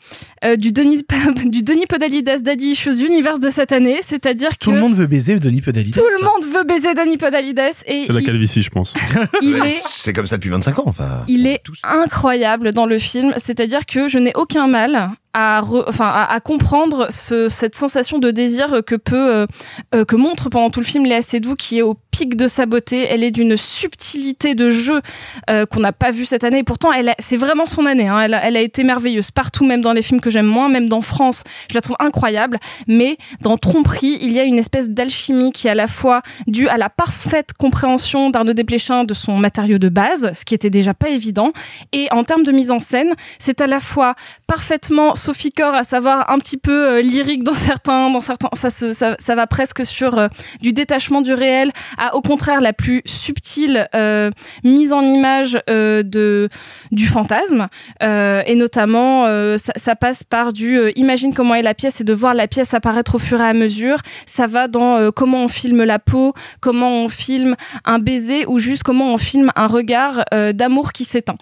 [0.44, 1.02] euh, du Denis
[1.46, 5.06] du Denis Podalides Daddy Issues Universe de cette année, c'est-à-dire que Tout le monde veut
[5.06, 5.94] baiser Denis Podalides.
[5.94, 8.92] tout le monde veut baiser Denis Podalides et C'est la il- calvitie, je pense.
[9.42, 10.84] il est C'est comme ça depuis 25 ans.
[10.86, 11.24] Enfin.
[11.26, 16.41] il est incroyable dans le film, c'est-à-dire que je n'ai aucun mal à, enfin, à,
[16.41, 19.47] comprendre ce, cette sensation de désir que peut, euh,
[19.95, 22.66] euh, que montre pendant tout le film Léa Seydoux, qui est au pic de sa
[22.66, 23.07] beauté.
[23.09, 25.01] Elle est d'une subtilité de jeu
[25.49, 26.59] euh, qu'on n'a pas vu cette année.
[26.59, 28.09] Et pourtant, elle c'est vraiment son année.
[28.09, 28.20] Hein.
[28.20, 30.89] Elle, a, elle a été merveilleuse partout, même dans les films que j'aime moins, même
[30.89, 31.45] dans France.
[31.70, 32.59] Je la trouve incroyable.
[32.89, 36.68] Mais dans Tromperie, il y a une espèce d'alchimie qui est à la fois due
[36.68, 40.95] à la parfaite compréhension d'Arnaud Desplechin de son matériau de base, ce qui était déjà
[40.95, 41.53] pas évident.
[41.93, 44.16] Et en termes de mise en scène, c'est à la fois
[44.49, 48.70] parfaitement Sophie Cor, à savoir un petit peu euh, lyrique dans certains, dans certains, ça,
[48.70, 50.29] se- ça, ça va presque sur euh,
[50.62, 54.31] du détachement du réel, à au contraire la plus subtile euh,
[54.64, 56.49] mise en image de
[56.93, 57.68] du fantasme,
[58.01, 59.26] et notamment
[59.59, 62.72] ça, ça passe par du imagine comment est la pièce et de voir la pièce
[62.72, 63.99] apparaître au fur et à mesure.
[64.24, 67.55] Ça va dans comment on filme la peau, comment on filme
[67.85, 70.24] un baiser ou juste comment on filme un regard
[70.55, 71.37] d'amour qui s'éteint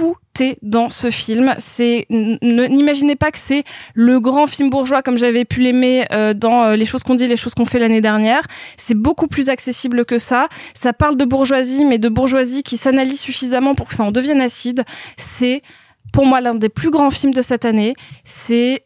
[0.00, 1.54] tout est dans ce film.
[1.58, 6.64] C'est n'imaginez pas que c'est le grand film bourgeois comme j'avais pu l'aimer euh, dans
[6.64, 8.42] euh, les choses qu'on dit, les choses qu'on fait l'année dernière.
[8.78, 10.48] C'est beaucoup plus accessible que ça.
[10.72, 14.40] Ça parle de bourgeoisie, mais de bourgeoisie qui s'analyse suffisamment pour que ça en devienne
[14.40, 14.84] acide.
[15.18, 15.60] C'est
[16.14, 17.94] pour moi l'un des plus grands films de cette année.
[18.24, 18.84] C'est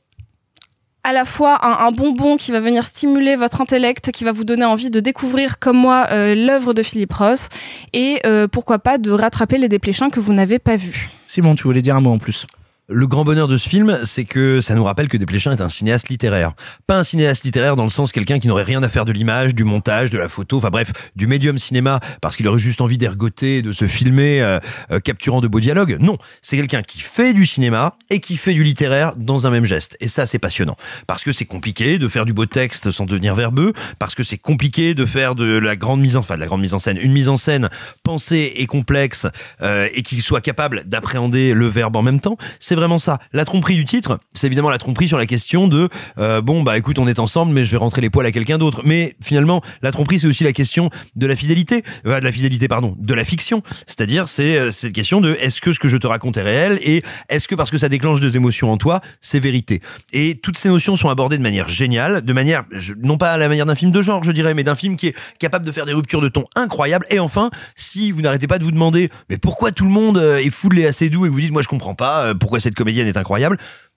[1.04, 4.64] à la fois un, bonbon qui va venir stimuler votre intellect, qui va vous donner
[4.64, 7.48] envie de découvrir comme moi euh, l'œuvre de Philippe Ross
[7.92, 11.10] et euh, pourquoi pas de rattraper les dépléchins que vous n'avez pas vus.
[11.26, 12.46] Simon, tu voulais dire un mot en plus
[12.90, 15.70] Le grand bonheur de ce film, c'est que ça nous rappelle que Desplechin est un
[15.70, 16.52] cinéaste littéraire.
[16.86, 19.54] Pas un cinéaste littéraire dans le sens quelqu'un qui n'aurait rien à faire de l'image,
[19.54, 22.98] du montage, de la photo, enfin bref, du médium cinéma, parce qu'il aurait juste envie
[22.98, 24.60] d'ergoter, de se filmer, euh,
[24.90, 25.96] euh, capturant de beaux dialogues.
[25.98, 29.64] Non, c'est quelqu'un qui fait du cinéma et qui fait du littéraire dans un même
[29.64, 29.96] geste.
[30.00, 30.76] Et ça, c'est passionnant.
[31.06, 34.36] Parce que c'est compliqué de faire du beau texte sans devenir verbeux, parce que c'est
[34.36, 36.98] compliqué de faire de la grande mise en, enfin de la grande mise en scène,
[37.00, 37.70] une mise en scène
[38.02, 39.26] pensée et complexe,
[39.62, 42.36] euh, et qui soit capable d'appréhender le verbe en même temps.
[42.74, 43.18] Vraiment ça.
[43.32, 46.78] La tromperie du titre, c'est évidemment la tromperie sur la question de euh, bon bah
[46.78, 48.82] écoute on est ensemble mais je vais rentrer les poils à quelqu'un d'autre.
[48.84, 52.96] Mais finalement la tromperie c'est aussi la question de la fidélité, de la fidélité pardon,
[52.98, 53.62] de la fiction.
[53.86, 56.78] C'est-à-dire c'est euh, cette question de est-ce que ce que je te raconte est réel
[56.82, 59.80] et est-ce que parce que ça déclenche des émotions en toi c'est vérité?
[60.12, 62.64] Et toutes ces notions sont abordées de manière géniale, de manière
[63.02, 65.08] non pas à la manière d'un film de genre je dirais, mais d'un film qui
[65.08, 67.06] est capable de faire des ruptures de ton incroyables.
[67.10, 70.38] Et enfin si vous n'arrêtez pas de vous demander mais pourquoi tout le monde euh,
[70.38, 72.74] est fou de Léa Seydoux et que vous dites moi je comprends pas pourquoi cette
[72.74, 73.56] comédienne est incroyable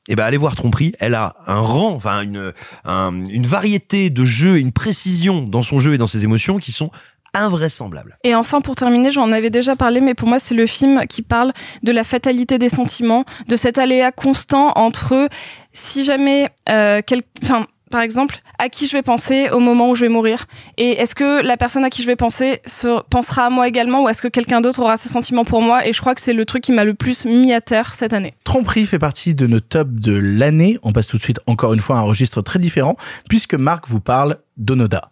[0.09, 2.53] eh ben allez voir Tromperie, elle a un rang, enfin une
[2.85, 6.71] un- une variété de jeux, une précision dans son jeu et dans ses émotions qui
[6.71, 6.91] sont
[7.33, 8.17] invraisemblables.
[8.23, 11.21] Et enfin, pour terminer, j'en avais déjà parlé, mais pour moi, c'est le film qui
[11.21, 11.51] parle
[11.83, 15.27] de la fatalité des sentiments, de cet aléa constant entre
[15.71, 17.21] si jamais, euh, quel...
[17.43, 20.45] enfin, par exemple, à qui je vais penser au moment où je vais mourir
[20.77, 24.03] Et est-ce que la personne à qui je vais penser se pensera à moi également
[24.03, 26.33] ou est-ce que quelqu'un d'autre aura ce sentiment pour moi Et je crois que c'est
[26.33, 28.33] le truc qui m'a le plus mis à terre cette année.
[28.43, 30.79] Tromperie fait partie de nos tops de l'année.
[30.83, 32.95] On passe tout de suite encore une fois à un registre très différent
[33.29, 35.09] puisque Marc vous parle d'Onoda.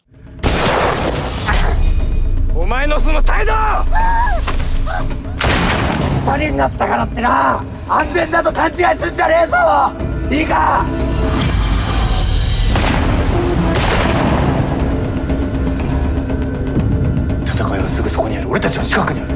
[18.15, 19.35] そこにある俺たちの近くにある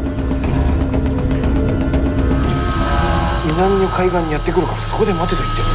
[3.46, 5.70] 南の海岸にやってくるからそこで待てと言ってんだ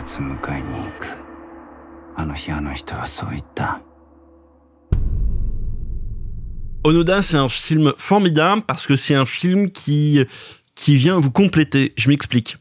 [0.00, 1.06] 必ず迎えに行く
[2.16, 3.80] あの日あの人はそう言った
[6.84, 10.26] Onoda, c'est un film formidable parce que c'est un film qui
[10.74, 11.92] qui vient vous compléter.
[11.96, 12.56] Je m'explique.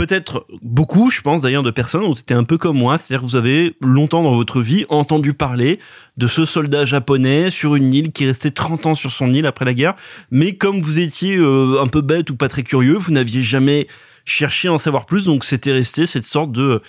[0.00, 3.30] Peut-être beaucoup, je pense d'ailleurs, de personnes ont été un peu comme moi, c'est-à-dire que
[3.30, 5.78] vous avez longtemps dans votre vie entendu parler
[6.16, 9.44] de ce soldat japonais sur une île qui est resté 30 ans sur son île
[9.44, 9.96] après la guerre,
[10.30, 13.88] mais comme vous étiez euh, un peu bête ou pas très curieux, vous n'aviez jamais
[14.24, 16.80] cherché à en savoir plus, donc c'était resté cette sorte de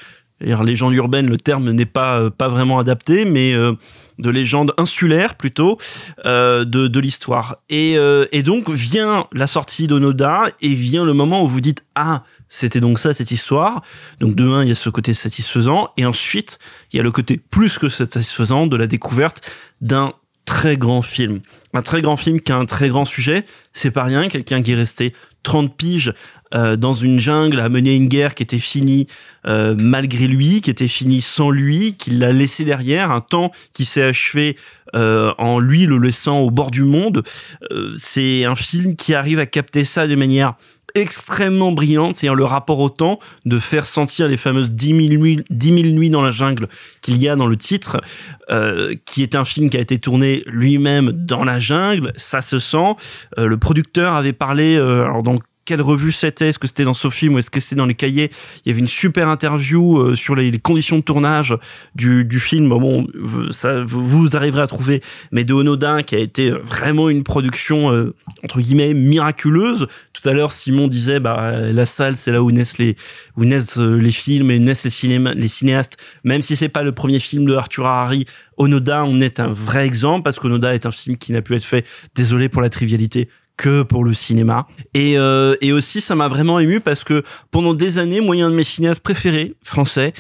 [0.42, 3.74] légende urbaine, le terme n'est pas euh, pas vraiment adapté, mais euh,
[4.20, 5.78] de légende insulaire plutôt
[6.26, 7.58] euh, de, de l'histoire.
[7.70, 7.98] Et,
[8.32, 12.80] et donc vient la sortie d'Onoda et vient le moment où vous dites ah c'était
[12.80, 13.82] donc ça cette histoire.
[14.20, 16.60] Donc de un il y a ce côté satisfaisant et ensuite
[16.92, 20.14] il y a le côté plus que satisfaisant de la découverte d'un
[20.46, 21.40] très grand film.
[21.74, 23.46] Un très grand film qui a un très grand sujet.
[23.74, 24.28] C'est pas rien.
[24.28, 25.14] Quelqu'un qui est resté
[25.44, 26.14] 30 piges
[26.54, 29.08] euh, dans une jungle à mener une guerre qui était finie
[29.48, 33.86] euh, malgré lui, qui était finie sans lui, qui l'a laissé derrière, un temps qui
[33.86, 34.58] s'est achevé
[34.96, 37.24] euh, en lui le laissant au bord du monde.
[37.72, 40.56] Euh, c'est un film qui arrive à capter ça de manière
[40.96, 45.44] extrêmement brillante, c'est-à-dire le rapport au temps, de faire sentir les fameuses 10 000 nuits,
[45.50, 46.68] 10 000 nuits dans la jungle
[47.02, 48.02] qu'il y a dans le titre,
[48.50, 52.60] euh, qui est un film qui a été tourné lui-même dans la jungle, ça se
[52.60, 52.96] sent.
[53.38, 56.50] Euh, le producteur avait parlé, euh, alors dans quelle revue c'était?
[56.50, 58.32] Est-ce que c'était dans Sofilm ou est-ce que c'était dans les cahiers?
[58.66, 61.56] Il y avait une super interview euh, sur les, conditions de tournage
[61.96, 62.70] du, du film.
[62.70, 63.08] Bon,
[63.52, 65.02] ça, vous, arriverez à trouver,
[65.32, 69.88] mais de Onoda qui a été vraiment une production euh, entre guillemets miraculeuse.
[70.14, 72.96] Tout à l'heure, Simon disait, bah la salle, c'est là où naissent les
[73.38, 75.98] où naissent euh, les films et naissent les cinémas, les cinéastes.
[76.24, 78.26] Même si c'est pas le premier film de Arthur Harari,
[78.58, 81.66] Onoda en est un vrai exemple parce qu'Onoda est un film qui n'a pu être
[81.66, 81.86] fait.
[82.16, 84.68] Désolé pour la trivialité que pour le cinéma.
[84.94, 88.50] Et, euh, et aussi, ça m'a vraiment ému parce que pendant des années, moi, un
[88.50, 90.14] de mes cinéastes préférés français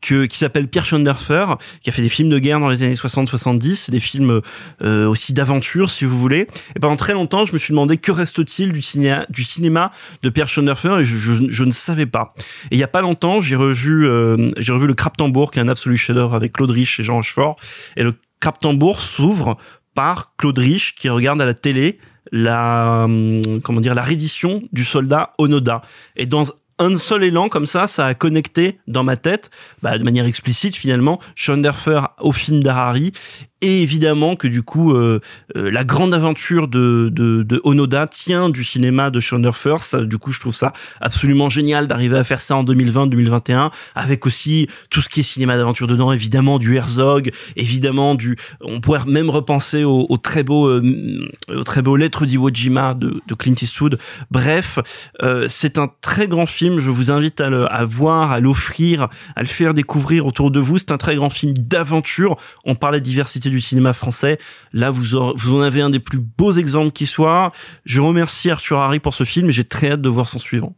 [0.00, 2.94] que, qui s'appelle Pierre Schoenderfer, qui a fait des films de guerre dans les années
[2.94, 4.40] 60-70, des films
[4.82, 6.46] euh, aussi d'aventure, si vous voulez.
[6.76, 9.90] Et pendant très longtemps, je me suis demandé que reste-t-il du, cinéma, du cinéma
[10.22, 12.34] de Pierre Schoenderfer, et je, je, je ne savais pas.
[12.70, 15.62] Et il y a pas longtemps, j'ai revu, euh, j'ai revu le Kraptambour, qui est
[15.62, 17.56] un absolu chef-d'œuvre avec Claude Rich et Jean Rochefort.
[17.96, 19.56] Et le Kraptambour s'ouvre
[19.94, 21.98] par Claude Rich qui regarde à la télé
[22.32, 25.82] la hum, comment dire la reddition du soldat Onoda.
[26.16, 26.44] Et dans
[26.78, 29.50] un seul élan comme ça, ça a connecté dans ma tête,
[29.82, 33.12] bah, de manière explicite finalement, Schoenderfer au film d'Harari
[33.60, 35.20] et évidemment que du coup euh,
[35.56, 39.76] euh, la grande aventure de, de, de Onoda tient du cinéma de Schoenderfer.
[39.80, 44.26] Ça, du coup, je trouve ça absolument génial d'arriver à faire ça en 2020-2021 avec
[44.26, 48.36] aussi tout ce qui est cinéma d'aventure dedans, évidemment du Herzog, évidemment du.
[48.60, 52.94] On pourrait même repenser au, au très beau, euh, au très beau Lettre d'Iwo Jima
[52.94, 53.98] de, de Clint Eastwood.
[54.30, 54.78] Bref,
[55.22, 56.67] euh, c'est un très grand film.
[56.78, 60.60] Je vous invite à le à voir, à l'offrir, à le faire découvrir autour de
[60.60, 60.78] vous.
[60.78, 62.36] C'est un très grand film d'aventure.
[62.64, 64.38] On parlait de diversité du cinéma français.
[64.72, 67.52] Là, vous, aurez- vous en avez un des plus beaux exemples qui soit.
[67.84, 70.76] Je remercie Arthur Harry pour ce film et j'ai très hâte de voir son suivant.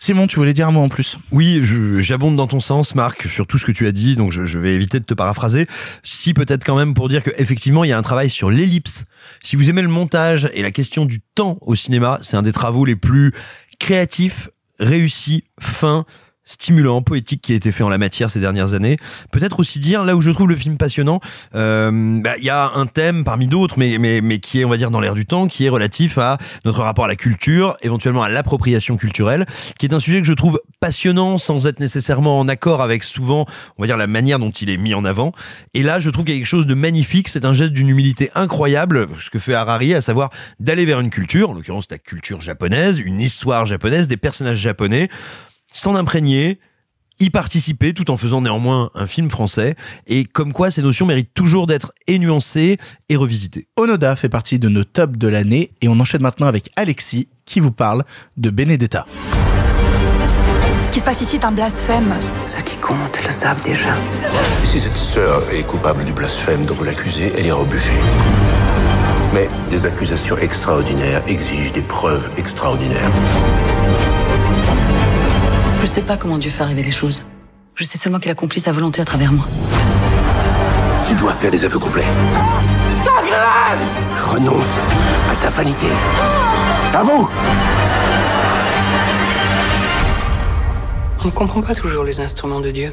[0.00, 3.28] Simon, tu voulais dire un mot en plus Oui, je- j'abonde dans ton sens, Marc,
[3.28, 5.66] sur tout ce que tu as dit, donc je, je vais éviter de te paraphraser.
[6.02, 9.04] Si peut-être quand même pour dire que effectivement il y a un travail sur l'ellipse.
[9.42, 12.52] Si vous aimez le montage et la question du temps au cinéma, c'est un des
[12.52, 13.32] travaux les plus
[13.78, 14.50] créatifs,
[14.82, 16.04] réussis, fins
[16.44, 18.96] stimulant, poétique qui a été fait en la matière ces dernières années.
[19.30, 21.20] Peut-être aussi dire là où je trouve le film passionnant,
[21.54, 24.70] euh, bah, il y a un thème parmi d'autres, mais mais mais qui est on
[24.70, 27.76] va dire dans l'air du temps, qui est relatif à notre rapport à la culture,
[27.82, 29.46] éventuellement à l'appropriation culturelle,
[29.78, 33.46] qui est un sujet que je trouve passionnant sans être nécessairement en accord avec souvent
[33.78, 35.32] on va dire la manière dont il est mis en avant.
[35.74, 37.28] Et là, je trouve y a quelque chose de magnifique.
[37.28, 40.30] C'est un geste d'une humilité incroyable, ce que fait Harari, à savoir
[40.60, 45.08] d'aller vers une culture, en l'occurrence la culture japonaise, une histoire japonaise, des personnages japonais
[45.72, 46.58] s'en imprégner,
[47.20, 51.34] y participer tout en faisant néanmoins un film français et comme quoi ces notions méritent
[51.34, 53.66] toujours d'être et nuancées et revisitées.
[53.76, 57.60] Onoda fait partie de nos tops de l'année et on enchaîne maintenant avec Alexis qui
[57.60, 58.04] vous parle
[58.36, 59.06] de Benedetta.
[60.80, 62.14] Ce qui se passe ici est un blasphème.
[62.46, 63.94] Ceux qui comptent le savent déjà.
[64.64, 67.92] Si cette sœur est coupable du blasphème dont vous l'accusez, elle ira au bûcher.
[69.32, 73.10] Mais des accusations extraordinaires exigent des preuves extraordinaires.
[75.82, 77.22] Je sais pas comment Dieu fait arriver les choses.
[77.74, 79.48] Je sais seulement qu'il accomplit sa volonté à travers moi.
[81.08, 82.06] Tu dois faire des aveux complets.
[84.16, 84.78] Renonce
[85.28, 85.86] à ta vanité.
[86.94, 87.28] À vous
[91.24, 92.92] On ne comprend pas toujours les instruments de Dieu.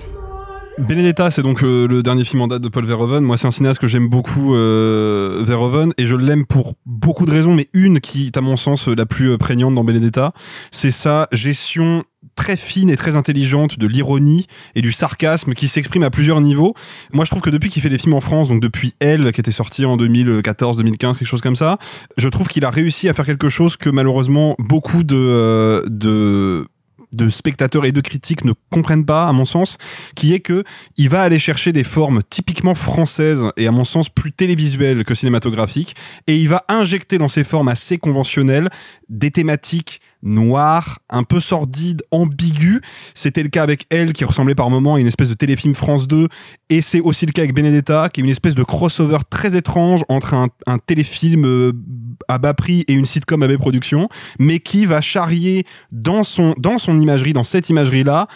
[0.80, 3.22] Benedetta, c'est donc le, le dernier film en date de Paul Verhoeven.
[3.22, 7.32] Moi, c'est un cinéaste que j'aime beaucoup, euh, Verhoeven, et je l'aime pour beaucoup de
[7.32, 10.32] raisons, mais une qui est à mon sens la plus euh, prégnante dans Benedetta,
[10.72, 12.06] c'est sa gestion
[12.40, 16.74] très fine et très intelligente de l'ironie et du sarcasme qui s'exprime à plusieurs niveaux.
[17.12, 19.42] Moi, je trouve que depuis qu'il fait des films en France, donc depuis Elle, qui
[19.42, 21.78] était sorti en 2014, 2015, quelque chose comme ça,
[22.16, 26.66] je trouve qu'il a réussi à faire quelque chose que malheureusement beaucoup de, euh, de
[27.14, 29.78] de spectateurs et de critiques ne comprennent pas, à mon sens,
[30.16, 30.64] qui est que
[30.96, 35.16] il va aller chercher des formes typiquement françaises et à mon sens plus télévisuelles que
[35.16, 35.96] cinématographiques,
[36.28, 38.70] et il va injecter dans ces formes assez conventionnelles
[39.10, 42.82] des thématiques noires, un peu sordides, ambiguës.
[43.14, 46.08] C'était le cas avec Elle, qui ressemblait par moments à une espèce de téléfilm France
[46.08, 46.28] 2,
[46.70, 50.04] et c'est aussi le cas avec Benedetta, qui est une espèce de crossover très étrange
[50.10, 51.72] entre un, un téléfilm euh,
[52.28, 56.56] à bas prix et une sitcom à bas production, mais qui va charrier dans son,
[56.58, 58.28] dans son imagerie, dans cette imagerie-là,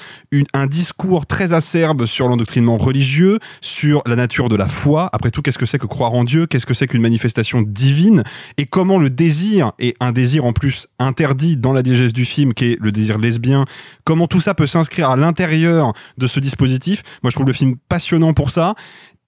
[0.54, 5.10] un discours très acerbe sur l'endoctrinement religieux, sur la nature de la foi.
[5.14, 6.46] Après tout, qu'est-ce que c'est que croire en Dieu?
[6.46, 8.24] Qu'est-ce que c'est qu'une manifestation divine?
[8.58, 12.54] Et comment le désir, et un désir en plus interdit dans la diégèse du film,
[12.54, 13.66] qui est le désir lesbien,
[14.04, 17.04] comment tout ça peut s'inscrire à l'intérieur de ce dispositif?
[17.24, 18.76] Moi, je trouve le film passionnant pour ça.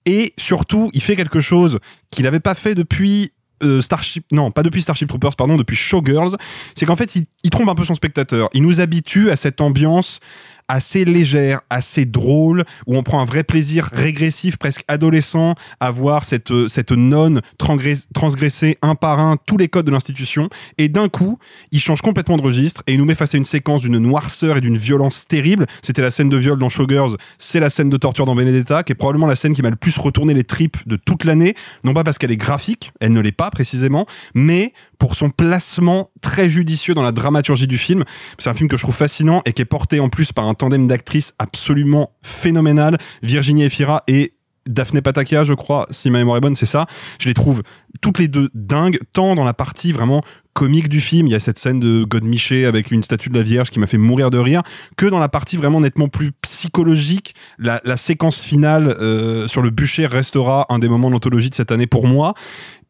[0.08, 1.80] Et surtout, il fait quelque chose
[2.10, 3.32] qu'il n'avait pas fait depuis
[3.62, 6.36] euh, Starship, non, pas depuis Starship Troopers, pardon, depuis Showgirls,
[6.74, 8.48] c'est qu'en fait, il, il trompe un peu son spectateur.
[8.52, 10.20] Il nous habitue à cette ambiance
[10.68, 16.24] assez légère, assez drôle, où on prend un vrai plaisir régressif, presque adolescent, à voir
[16.24, 20.48] cette, euh, cette nonne transgress- transgresser un par un tous les codes de l'institution.
[20.78, 21.38] Et d'un coup,
[21.72, 24.56] il change complètement de registre et il nous met face à une séquence d'une noirceur
[24.56, 25.66] et d'une violence terrible.
[25.82, 28.92] C'était la scène de viol dans Showgirls, c'est la scène de torture dans Benedetta, qui
[28.92, 31.54] est probablement la scène qui m'a le plus retourné les tripes de toute l'année.
[31.84, 36.10] Non pas parce qu'elle est graphique, elle ne l'est pas précisément, mais pour son placement
[36.26, 38.02] très judicieux dans la dramaturgie du film.
[38.36, 40.54] C'est un film que je trouve fascinant et qui est porté en plus par un
[40.54, 42.98] tandem d'actrices absolument phénoménal.
[43.22, 44.32] Virginie Efira et
[44.66, 46.86] Daphné Patakia, je crois, si ma mémoire est bonne, c'est ça.
[47.20, 47.62] Je les trouve
[48.00, 50.20] toutes les deux dingues, tant dans la partie vraiment
[50.52, 53.42] comique du film, il y a cette scène de Godemiché avec une statue de la
[53.42, 54.62] Vierge qui m'a fait mourir de rire,
[54.96, 60.06] que dans la partie vraiment nettement plus psychologique, la, séquence finale euh, sur le bûcher
[60.06, 62.34] restera un des moments d'anthologie de cette année pour moi.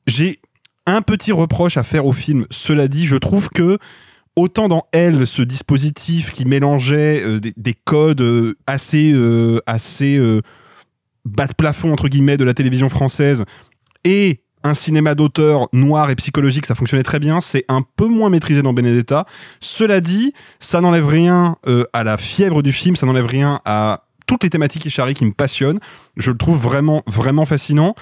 [0.06, 0.40] J'ai
[0.86, 2.46] un petit reproche à faire au film.
[2.50, 3.78] Cela dit, je trouve que
[4.36, 10.40] autant dans Elle, ce dispositif qui mélangeait euh, des, des codes euh, assez euh,
[11.24, 13.44] bas de plafond entre guillemets de la télévision française
[14.04, 17.40] et un cinéma d'auteur noir et psychologique, ça fonctionnait très bien.
[17.40, 19.24] C'est un peu moins maîtrisé dans Benedetta.
[19.60, 21.56] Cela dit, ça n'enlève rien
[21.92, 25.24] à la fièvre du film, ça n'enlève rien à toutes les thématiques qui charrient qui
[25.24, 25.78] me passionnent.
[26.16, 27.94] Je le trouve vraiment, vraiment fascinant.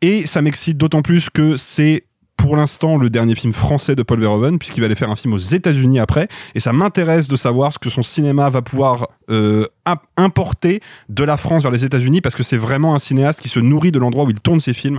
[0.00, 2.04] Et ça m'excite d'autant plus que c'est
[2.42, 5.32] pour l'instant le dernier film français de Paul Verhoeven, puisqu'il va aller faire un film
[5.32, 6.26] aux États-Unis après.
[6.56, 11.22] Et ça m'intéresse de savoir ce que son cinéma va pouvoir euh, imp- importer de
[11.22, 14.00] la France vers les États-Unis, parce que c'est vraiment un cinéaste qui se nourrit de
[14.00, 14.98] l'endroit où il tourne ses films.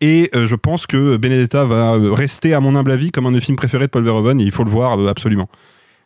[0.00, 3.30] Et euh, je pense que Benedetta va euh, rester, à mon humble avis, comme un
[3.30, 5.48] de mes films préférés de Paul Verhoeven, et il faut le voir absolument.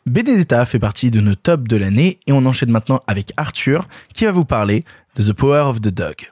[0.05, 4.25] Benedetta fait partie de nos tops de l'année et on enchaîne maintenant avec Arthur qui
[4.25, 4.83] va vous parler
[5.15, 6.29] de The Power of the Dog.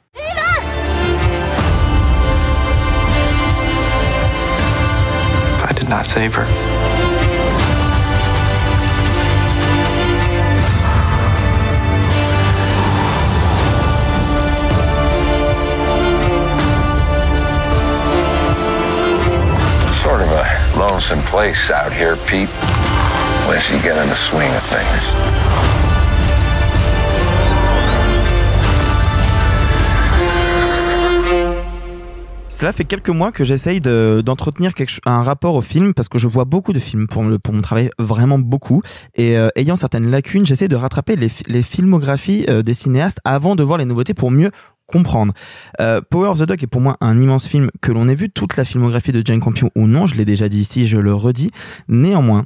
[5.66, 6.46] I did not save her,
[20.04, 22.50] Sort of a lonesome place out here, Pete.
[23.44, 25.83] Unless you get in the swing of things.
[32.54, 34.74] Cela fait quelques mois que j'essaye de- d'entretenir
[35.08, 37.62] un rapport au film parce que je vois beaucoup de films pour, le- pour mon
[37.62, 38.84] travail, vraiment beaucoup.
[39.16, 43.56] Et euh, ayant certaines lacunes, j'essaie de rattraper les, les filmographies euh, des cinéastes avant
[43.56, 44.52] de voir les nouveautés pour mieux
[44.86, 45.34] comprendre.
[45.82, 48.30] Euh, Power of the Dog est pour moi un immense film que l'on ait vu
[48.30, 51.12] toute la filmographie de Jane Campion ou non, je l'ai déjà dit ici, je le
[51.16, 51.50] redis.
[51.88, 52.46] Néanmoins,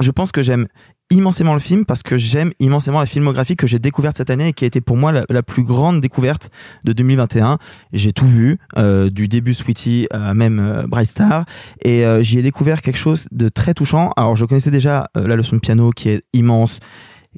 [0.00, 0.66] je pense que j'aime
[1.10, 4.52] immensément le film parce que j'aime immensément la filmographie que j'ai découverte cette année et
[4.52, 6.50] qui a été pour moi la, plus grande découverte
[6.84, 7.58] de 2021.
[7.92, 11.44] J'ai tout vu, euh, du début Sweetie à même euh, Bright Star,
[11.84, 14.12] et euh, j'y ai découvert quelque chose de très touchant.
[14.16, 16.78] Alors je connaissais déjà euh, la leçon de piano qui est immense,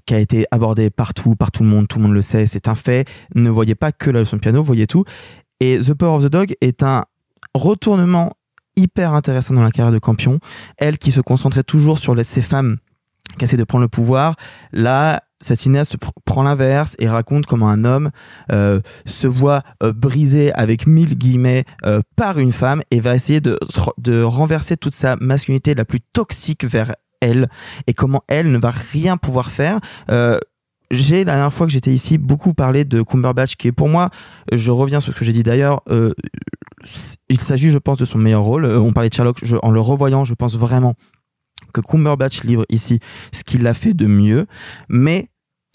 [0.06, 2.68] qui a été abordé partout, par tout le monde, tout le monde le sait, c'est
[2.68, 3.08] un fait.
[3.34, 5.04] Ne voyez pas que la leçon de piano, voyez tout.
[5.60, 7.04] Et The Power of the Dog est un
[7.54, 8.32] retournement
[8.76, 10.38] hyper intéressant dans la carrière de Campion.
[10.78, 12.78] Elle qui se concentrait toujours sur les, femmes
[13.38, 14.36] qui essaient de prendre le pouvoir.
[14.72, 18.10] Là, cette cinéaste pr- prend l'inverse et raconte comment un homme
[18.52, 23.40] euh, se voit euh, brisé avec mille guillemets euh, par une femme et va essayer
[23.40, 23.58] de,
[23.98, 27.48] de renverser toute sa masculinité la plus toxique vers elle
[27.86, 29.78] et comment elle ne va rien pouvoir faire.
[30.10, 30.38] Euh,
[30.90, 34.10] j'ai la dernière fois que j'étais ici beaucoup parlé de Cumberbatch qui est pour moi,
[34.52, 36.12] je reviens sur ce que j'ai dit d'ailleurs, euh,
[37.28, 38.64] il s'agit je pense de son meilleur rôle.
[38.66, 40.94] Euh, on parlait de Sherlock, je- en le revoyant je pense vraiment
[41.72, 42.98] que Cumberbatch livre ici
[43.32, 44.46] ce qu'il a fait de mieux,
[44.88, 45.28] mais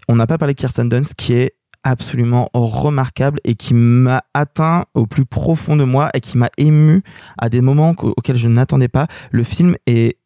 [0.07, 4.85] on n'a pas parlé de Kirsten Dunst qui est absolument remarquable et qui m'a atteint
[4.93, 7.01] au plus profond de moi et qui m'a ému
[7.37, 9.07] à des moments auxquels je n'attendais pas.
[9.31, 10.17] Le film est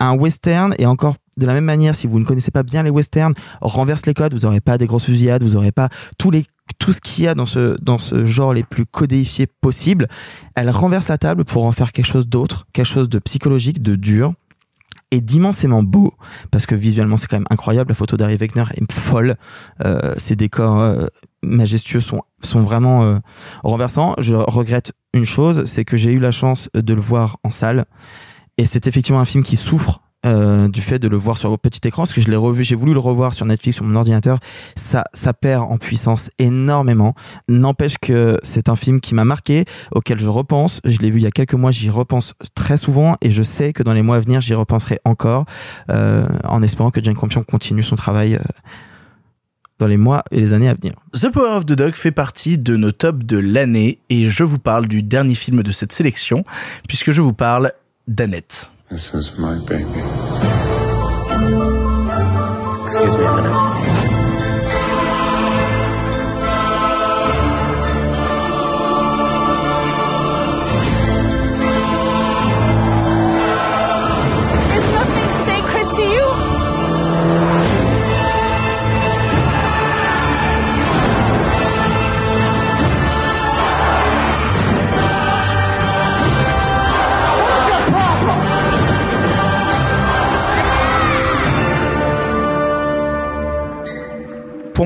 [0.00, 2.90] un western et encore de la même manière, si vous ne connaissez pas bien les
[2.90, 5.88] westerns, renverse les codes, vous n'aurez pas des grosses fusillades, vous n'aurez pas
[6.18, 6.32] tout
[6.92, 10.08] ce qu'il y a dans ce dans ce genre les plus codéifiés possibles.
[10.56, 13.94] Elle renverse la table pour en faire quelque chose d'autre, quelque chose de psychologique, de
[13.94, 14.34] dur
[15.10, 16.14] et d'immensément beau
[16.50, 19.36] parce que visuellement c'est quand même incroyable la photo d'Harry Wegner est folle
[19.84, 21.06] euh, ces décors euh,
[21.42, 23.18] majestueux sont sont vraiment euh,
[23.64, 24.14] renversants.
[24.18, 27.86] Je regrette une chose c'est que j'ai eu la chance de le voir en salle
[28.58, 31.86] et c'est effectivement un film qui souffre euh, du fait de le voir sur petit
[31.86, 34.40] écran parce que je l'ai revu j'ai voulu le revoir sur Netflix sur mon ordinateur
[34.74, 37.14] ça ça perd en puissance énormément.
[37.48, 40.80] N'empêche que c'est un film qui m'a marqué auquel je repense.
[40.84, 43.72] Je l'ai vu il y a quelques mois j'y repense très souvent et je sais
[43.72, 45.44] que dans les mois à venir j'y repenserai encore
[45.90, 48.40] euh, en espérant que Jane Campion continue son travail euh,
[49.78, 50.94] dans les mois et les années à venir.
[51.12, 54.58] The Power of the Dog fait partie de nos tops de l'année et je vous
[54.58, 56.44] parle du dernier film de cette sélection
[56.88, 57.72] puisque je vous parle
[58.08, 58.70] d'Annette.
[58.90, 59.84] This is my baby.
[62.84, 63.67] Excuse me a minute.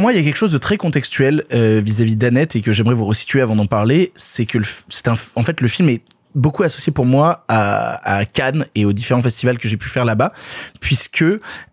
[0.03, 2.97] Moi, il y a quelque chose de très contextuel euh, vis-à-vis d'Annette et que j'aimerais
[2.97, 4.13] vous resituer avant d'en parler.
[4.17, 4.59] C'est que
[5.37, 6.03] en fait, le film est
[6.35, 10.05] beaucoup associé pour moi à, à Cannes et aux différents festivals que j'ai pu faire
[10.05, 10.33] là-bas,
[10.81, 11.25] puisque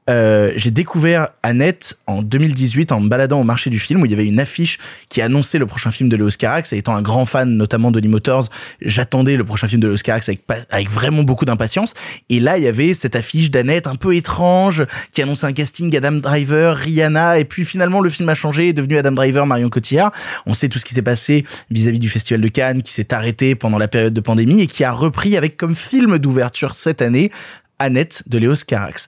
[0.09, 4.11] euh, j'ai découvert Annette en 2018 en me baladant au marché du film où il
[4.11, 6.73] y avait une affiche qui annonçait le prochain film de Léos Carax.
[6.73, 8.49] Et étant un grand fan notamment de Motors,
[8.81, 10.41] j'attendais le prochain film de Léos Carax avec,
[10.71, 11.93] avec vraiment beaucoup d'impatience.
[12.29, 15.95] Et là, il y avait cette affiche d'Annette un peu étrange qui annonçait un casting
[15.95, 17.39] Adam Driver, Rihanna.
[17.39, 20.11] Et puis finalement, le film a changé, est devenu Adam Driver, Marion Cotillard.
[20.47, 23.53] On sait tout ce qui s'est passé vis-à-vis du Festival de Cannes qui s'est arrêté
[23.53, 27.31] pendant la période de pandémie et qui a repris avec comme film d'ouverture cette année
[27.77, 29.07] Annette de Léos Carax.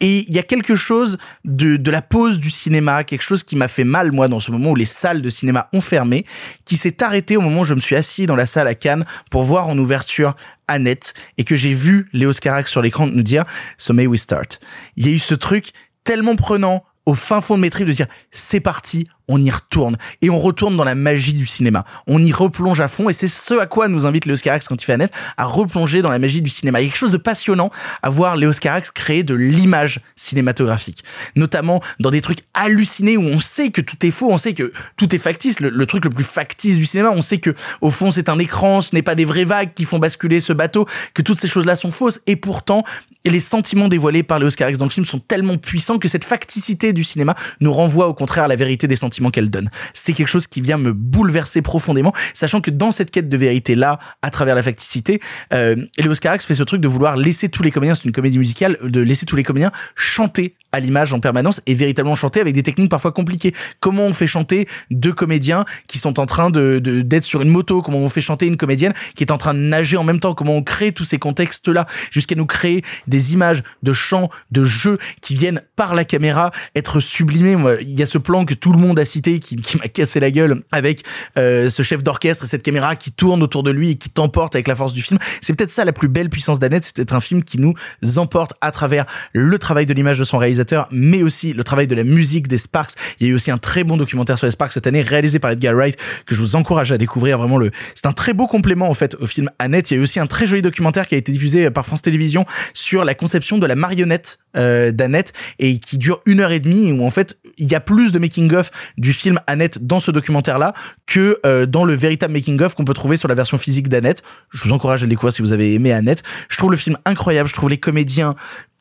[0.00, 3.56] Et il y a quelque chose de, de la pause du cinéma, quelque chose qui
[3.56, 6.26] m'a fait mal, moi, dans ce moment où les salles de cinéma ont fermé,
[6.64, 9.04] qui s'est arrêté au moment où je me suis assis dans la salle à Cannes
[9.30, 10.36] pour voir en ouverture
[10.68, 13.44] Annette et que j'ai vu Léos Carax sur l'écran nous dire
[13.78, 14.60] So may we start.
[14.96, 15.72] Il y a eu ce truc
[16.04, 19.96] tellement prenant au fin fond de mes tripes de dire c'est parti, on y retourne
[20.22, 21.84] et on retourne dans la magie du cinéma.
[22.06, 24.80] On y replonge à fond et c'est ce à quoi nous invite Léos Carax quand
[24.80, 26.80] il fait Annette à replonger dans la magie du cinéma.
[26.80, 27.70] Il y a quelque chose de passionnant
[28.02, 31.04] à voir Léos Carax créer de l'image cinématographique,
[31.34, 34.72] notamment dans des trucs hallucinés où on sait que tout est faux, on sait que
[34.96, 35.60] tout est factice.
[35.60, 38.80] Le, truc le plus factice du cinéma, on sait que au fond c'est un écran,
[38.80, 41.76] ce n'est pas des vraies vagues qui font basculer ce bateau, que toutes ces choses-là
[41.76, 42.84] sont fausses et pourtant
[43.30, 46.92] les sentiments dévoilés par Léos Carax dans le film sont tellement puissants que cette facticité
[46.92, 49.70] du cinéma nous renvoie au contraire à la vérité des sentiments qu'elle donne.
[49.94, 53.74] C'est quelque chose qui vient me bouleverser profondément, sachant que dans cette quête de vérité
[53.74, 55.20] là, à travers la facticité,
[55.52, 55.76] euh,
[56.20, 59.00] Carax fait ce truc de vouloir laisser tous les comédiens, c'est une comédie musicale, de
[59.00, 62.90] laisser tous les comédiens chanter à l'image en permanence et véritablement chanter avec des techniques
[62.90, 63.54] parfois compliquées.
[63.80, 67.80] Comment on fait chanter deux comédiens qui sont en train de d'être sur une moto?
[67.80, 70.34] Comment on fait chanter une comédienne qui est en train de nager en même temps?
[70.34, 74.98] Comment on crée tous ces contextes-là jusqu'à nous créer des images de chants, de jeux
[75.22, 77.56] qui viennent par la caméra être sublimés?
[77.80, 80.20] Il y a ce plan que tout le monde a cité qui, qui m'a cassé
[80.20, 81.04] la gueule avec
[81.38, 84.54] euh, ce chef d'orchestre et cette caméra qui tourne autour de lui et qui t'emporte
[84.54, 85.18] avec la force du film.
[85.40, 87.72] C'est peut-être ça la plus belle puissance d'Annette, c'est d'être un film qui nous
[88.16, 91.94] emporte à travers le travail de l'image de son réalisateur mais aussi le travail de
[91.94, 92.92] la musique des Sparks.
[93.20, 95.38] Il y a eu aussi un très bon documentaire sur les Sparks cette année, réalisé
[95.38, 95.96] par Edgar Wright,
[96.26, 97.38] que je vous encourage à découvrir.
[97.38, 97.58] Vraiment,
[97.94, 99.90] c'est un très beau complément en fait au film Annette.
[99.90, 102.02] Il y a eu aussi un très joli documentaire qui a été diffusé par France
[102.02, 106.60] Télévisions sur la conception de la marionnette euh, d'Annette et qui dure une heure et
[106.60, 110.00] demie où en fait il y a plus de making of du film Annette dans
[110.00, 110.72] ce documentaire là
[111.06, 114.22] que euh, dans le véritable making of qu'on peut trouver sur la version physique d'Annette.
[114.50, 116.22] Je vous encourage à le découvrir si vous avez aimé Annette.
[116.48, 117.48] Je trouve le film incroyable.
[117.48, 118.34] Je trouve les comédiens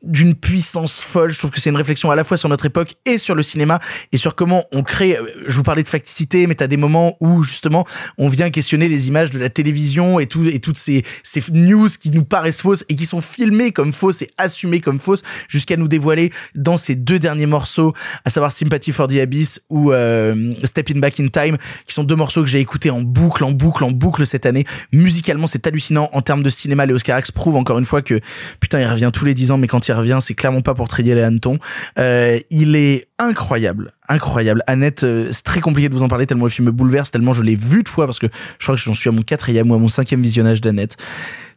[0.04, 1.32] d'une puissance folle.
[1.32, 3.44] Je trouve que c'est une réflexion à la fois sur notre époque et sur le
[3.44, 3.80] cinéma
[4.12, 5.18] et sur comment on crée.
[5.18, 7.86] euh, Je vous parlais de facticité, mais t'as des moments où justement
[8.18, 11.88] on vient questionner les images de la télévision et tout et toutes ces ces news
[12.00, 15.78] qui nous paraissent fausses et qui sont filmées comme fausses et assumées comme fausses jusqu'à
[15.78, 17.94] nous dévoiler dans ces deux derniers morceaux,
[18.26, 22.16] à savoir Sympathy for the Abyss ou euh, Stepping Back in Time, qui sont deux
[22.16, 24.66] morceaux que j'ai écoutés en boucle, en boucle, en boucle cette année.
[24.92, 26.10] Musicalement, c'est hallucinant.
[26.14, 28.20] En termes de cinéma, Léo Carax prouve encore une fois que
[28.60, 30.88] putain, il revient tous les dix ans, mais quand il revient, c'est clairement pas pour
[30.88, 31.60] trier les hannetons.
[31.98, 34.64] Euh, il est incroyable, incroyable.
[34.68, 37.34] Annette, euh, c'est très compliqué de vous en parler tellement le film me bouleverse, tellement
[37.34, 38.28] je l'ai vu de fois parce que
[38.60, 40.98] je crois que j'en suis à mon quatrième ou à mon cinquième visionnage d'Annette.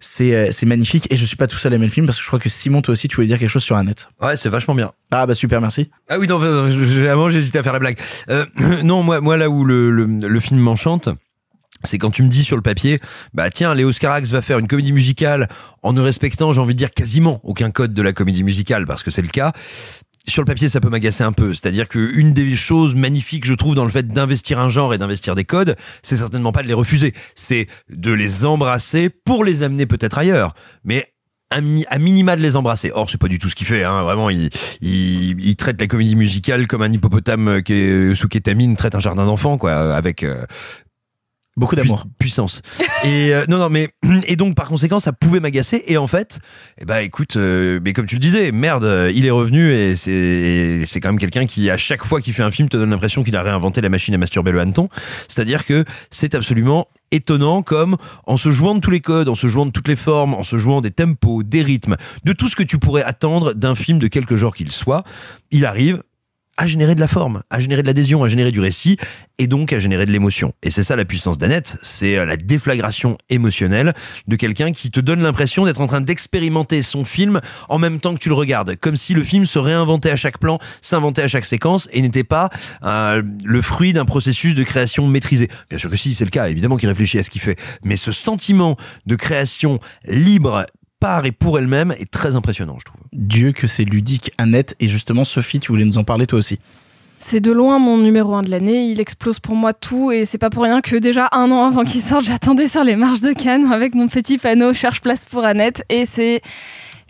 [0.01, 2.19] C'est euh, c'est magnifique et je suis pas tout seul à aimer le film parce
[2.19, 4.09] que je crois que Simon toi aussi tu voulais dire quelque chose sur Annette.
[4.21, 4.93] Ouais, c'est vachement bien.
[5.11, 5.91] Ah bah super, merci.
[6.09, 6.41] Ah oui, non,
[7.11, 7.99] avant j'hésitais à faire la blague.
[8.85, 11.09] Non, moi, moi là où le, le, le film m'enchante,
[11.85, 12.99] c'est quand tu me dis sur le papier,
[13.35, 15.49] bah tiens, Léo Scarax va faire une comédie musicale
[15.83, 19.03] en ne respectant, j'ai envie de dire, quasiment aucun code de la comédie musicale, parce
[19.03, 19.53] que c'est le cas.
[20.27, 21.55] Sur le papier, ça peut m'agacer un peu.
[21.55, 24.99] C'est-à-dire que une des choses magnifiques, je trouve, dans le fait d'investir un genre et
[24.99, 27.15] d'investir des codes, c'est certainement pas de les refuser.
[27.35, 30.55] C'est de les embrasser pour les amener peut-être ailleurs.
[30.85, 31.07] Mais
[31.51, 32.91] à minima de les embrasser.
[32.93, 33.83] Or, c'est pas du tout ce qu'il fait.
[33.83, 34.03] Hein.
[34.03, 34.51] Vraiment, il,
[34.83, 39.25] il, traite la comédie musicale comme un hippopotame qui est sous kétamine traite un jardin
[39.25, 40.45] d'enfants, quoi, avec euh,
[41.59, 42.63] beaucoup d'amour, puissance.
[43.05, 43.89] Et euh, non, non, mais
[44.27, 45.83] et donc par conséquent, ça pouvait m'agacer.
[45.87, 46.39] Et en fait,
[46.81, 49.97] eh ben, écoute, euh, mais comme tu le disais, merde, euh, il est revenu et
[49.97, 52.91] c'est c'est quand même quelqu'un qui à chaque fois qu'il fait un film te donne
[52.91, 54.89] l'impression qu'il a réinventé la machine à masturber le hanneton.
[55.27, 57.97] C'est-à-dire que c'est absolument étonnant comme
[58.27, 60.45] en se jouant de tous les codes, en se jouant de toutes les formes, en
[60.45, 63.99] se jouant des tempos, des rythmes, de tout ce que tu pourrais attendre d'un film
[63.99, 65.05] de quelque genre qu'il soit,
[65.51, 66.03] il arrive
[66.59, 68.99] à générer de la forme, à générer de l'adhésion, à générer du récit
[69.39, 70.53] et donc à générer de l'émotion.
[70.65, 73.95] Et c'est ça la puissance d'Annette, c'est euh, la déflagration émotionnelle
[74.27, 78.13] de quelqu'un qui te donne l'impression d'être en train d'expérimenter son film en même temps
[78.13, 81.29] que tu le regardes, comme si le film se réinventait à chaque plan, s'inventait à
[81.29, 82.51] chaque séquence et n'était pas
[82.83, 85.49] euh, le fruit d'un processus de création maîtrisé.
[85.71, 87.97] Bien sûr que si, c'est le cas, évidemment qu'il réfléchit à ce qu'il fait, mais
[87.97, 90.67] ce sentiment de création libre
[91.01, 93.01] par et pour elle-même est très impressionnant, je trouve.
[93.13, 94.75] Dieu que c'est ludique, Annette.
[94.81, 96.59] Et justement, Sophie, tu voulais nous en parler toi aussi.
[97.21, 98.91] C'est de loin mon numéro un de l'année.
[98.91, 101.85] Il explose pour moi tout et c'est pas pour rien que déjà un an avant
[101.85, 105.45] qu'il sorte, j'attendais sur les marches de Cannes avec mon petit panneau cherche place pour
[105.45, 106.43] Annette et c'est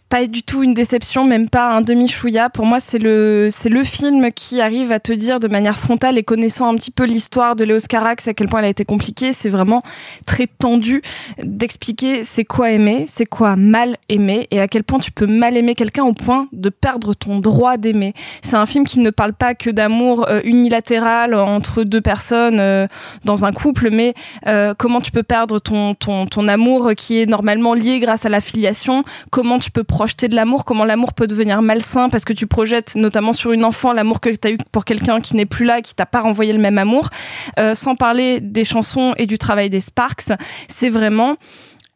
[0.08, 2.48] pas du tout une déception, même pas un demi chouïa.
[2.48, 6.16] Pour moi, c'est le c'est le film qui arrive à te dire de manière frontale
[6.16, 8.84] et connaissant un petit peu l'histoire de Léo Carax, à quel point elle a été
[8.84, 9.32] compliquée.
[9.32, 9.82] C'est vraiment
[10.24, 11.02] très tendu
[11.42, 15.56] d'expliquer c'est quoi aimer, c'est quoi mal aimer et à quel point tu peux mal
[15.56, 18.14] aimer quelqu'un au point de perdre ton droit d'aimer.
[18.40, 22.86] C'est un film qui ne parle pas que d'amour euh, unilatéral entre deux personnes euh,
[23.24, 24.14] dans un couple, mais
[24.46, 28.28] euh, comment tu peux perdre ton, ton, ton amour qui est normalement lié grâce à
[28.30, 32.32] la filiation, comment tu peux projeter de l'amour, comment l'amour peut devenir malsain parce que
[32.32, 35.44] tu projettes notamment sur une enfant l'amour que tu as eu pour quelqu'un qui n'est
[35.44, 37.10] plus là, qui t'a pas renvoyé le même amour,
[37.58, 40.30] Euh, sans parler des chansons et du travail des Sparks,
[40.68, 41.34] c'est vraiment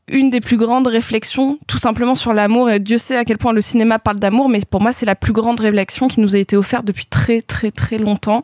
[0.09, 2.70] une des plus grandes réflexions tout simplement sur l'amour.
[2.70, 5.14] Et Dieu sait à quel point le cinéma parle d'amour mais pour moi c'est la
[5.14, 8.42] plus grande réflexion qui nous a été offerte depuis très très très longtemps.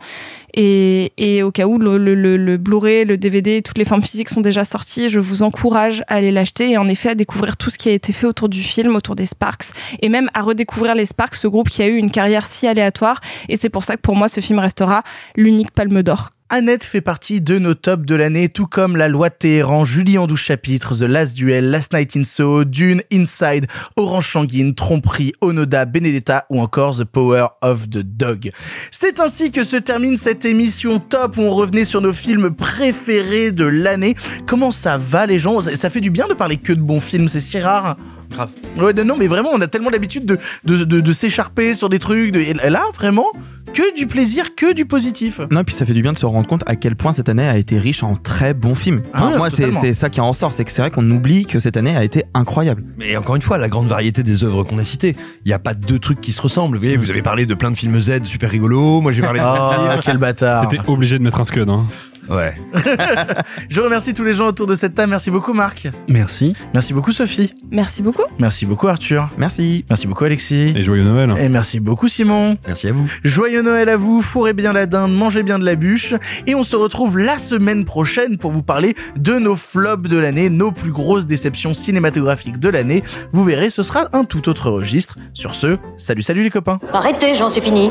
[0.54, 4.02] Et, et au cas où le, le, le, le Blu-ray, le DVD, toutes les formes
[4.02, 7.56] physiques sont déjà sorties, je vous encourage à aller l'acheter et en effet à découvrir
[7.56, 9.66] tout ce qui a été fait autour du film, autour des Sparks
[10.00, 13.20] et même à redécouvrir les Sparks, ce groupe qui a eu une carrière si aléatoire.
[13.48, 15.02] Et c'est pour ça que pour moi ce film restera
[15.36, 19.28] l'unique palme d'or Annette fait partie de nos tops de l'année, tout comme La Loi
[19.28, 23.66] de Téhéran, Julie en 12 chapitres, The Last Duel, Last Night in Soho, Dune, Inside,
[23.96, 28.50] Orange Sanguine, Tromperie, Onoda, Benedetta ou encore The Power of the Dog.
[28.90, 33.52] C'est ainsi que se termine cette émission top où on revenait sur nos films préférés
[33.52, 34.14] de l'année.
[34.46, 35.60] Comment ça va les gens?
[35.60, 37.98] Ça fait du bien de parler que de bons films, c'est si rare.
[38.30, 38.50] Grave.
[38.78, 41.98] Ouais, non, mais vraiment, on a tellement l'habitude de, de, de, de s'écharper sur des
[41.98, 42.32] trucs.
[42.32, 42.40] De...
[42.40, 43.26] Et là, vraiment,
[43.72, 45.40] que du plaisir, que du positif.
[45.50, 47.28] Non, et puis ça fait du bien de se rendre compte à quel point cette
[47.28, 49.02] année a été riche en très bons films.
[49.12, 51.58] Ah Enfin, moi, c'est ça qui en ressort, c'est que c'est vrai qu'on oublie que
[51.58, 52.84] cette année a été incroyable.
[52.98, 55.16] Mais encore une fois, la grande variété des œuvres qu'on a citées.
[55.44, 56.76] Il n'y a pas deux trucs qui se ressemblent.
[56.76, 59.00] Vous voyez, vous avez parlé de plein de films Z super rigolos.
[59.00, 60.68] Moi, j'ai parlé de Oh, quel bâtard.
[60.68, 61.86] T'étais obligé de mettre un scud, hein.
[62.28, 62.54] Ouais.
[63.68, 65.10] Je remercie tous les gens autour de cette table.
[65.10, 65.88] Merci beaucoup Marc.
[66.08, 66.54] Merci.
[66.74, 67.54] Merci beaucoup Sophie.
[67.70, 68.24] Merci beaucoup.
[68.38, 69.30] Merci beaucoup Arthur.
[69.38, 69.84] Merci.
[69.88, 70.72] Merci beaucoup Alexis.
[70.76, 71.34] Et joyeux Noël.
[71.40, 72.58] Et merci beaucoup Simon.
[72.66, 73.10] Merci à vous.
[73.24, 76.14] Joyeux Noël à vous, fourrez bien la dinde, mangez bien de la bûche.
[76.46, 80.50] Et on se retrouve la semaine prochaine pour vous parler de nos flops de l'année,
[80.50, 83.02] nos plus grosses déceptions cinématographiques de l'année.
[83.32, 85.16] Vous verrez, ce sera un tout autre registre.
[85.34, 86.78] Sur ce, salut salut les copains.
[86.92, 87.90] Arrêtez, j'en suis fini.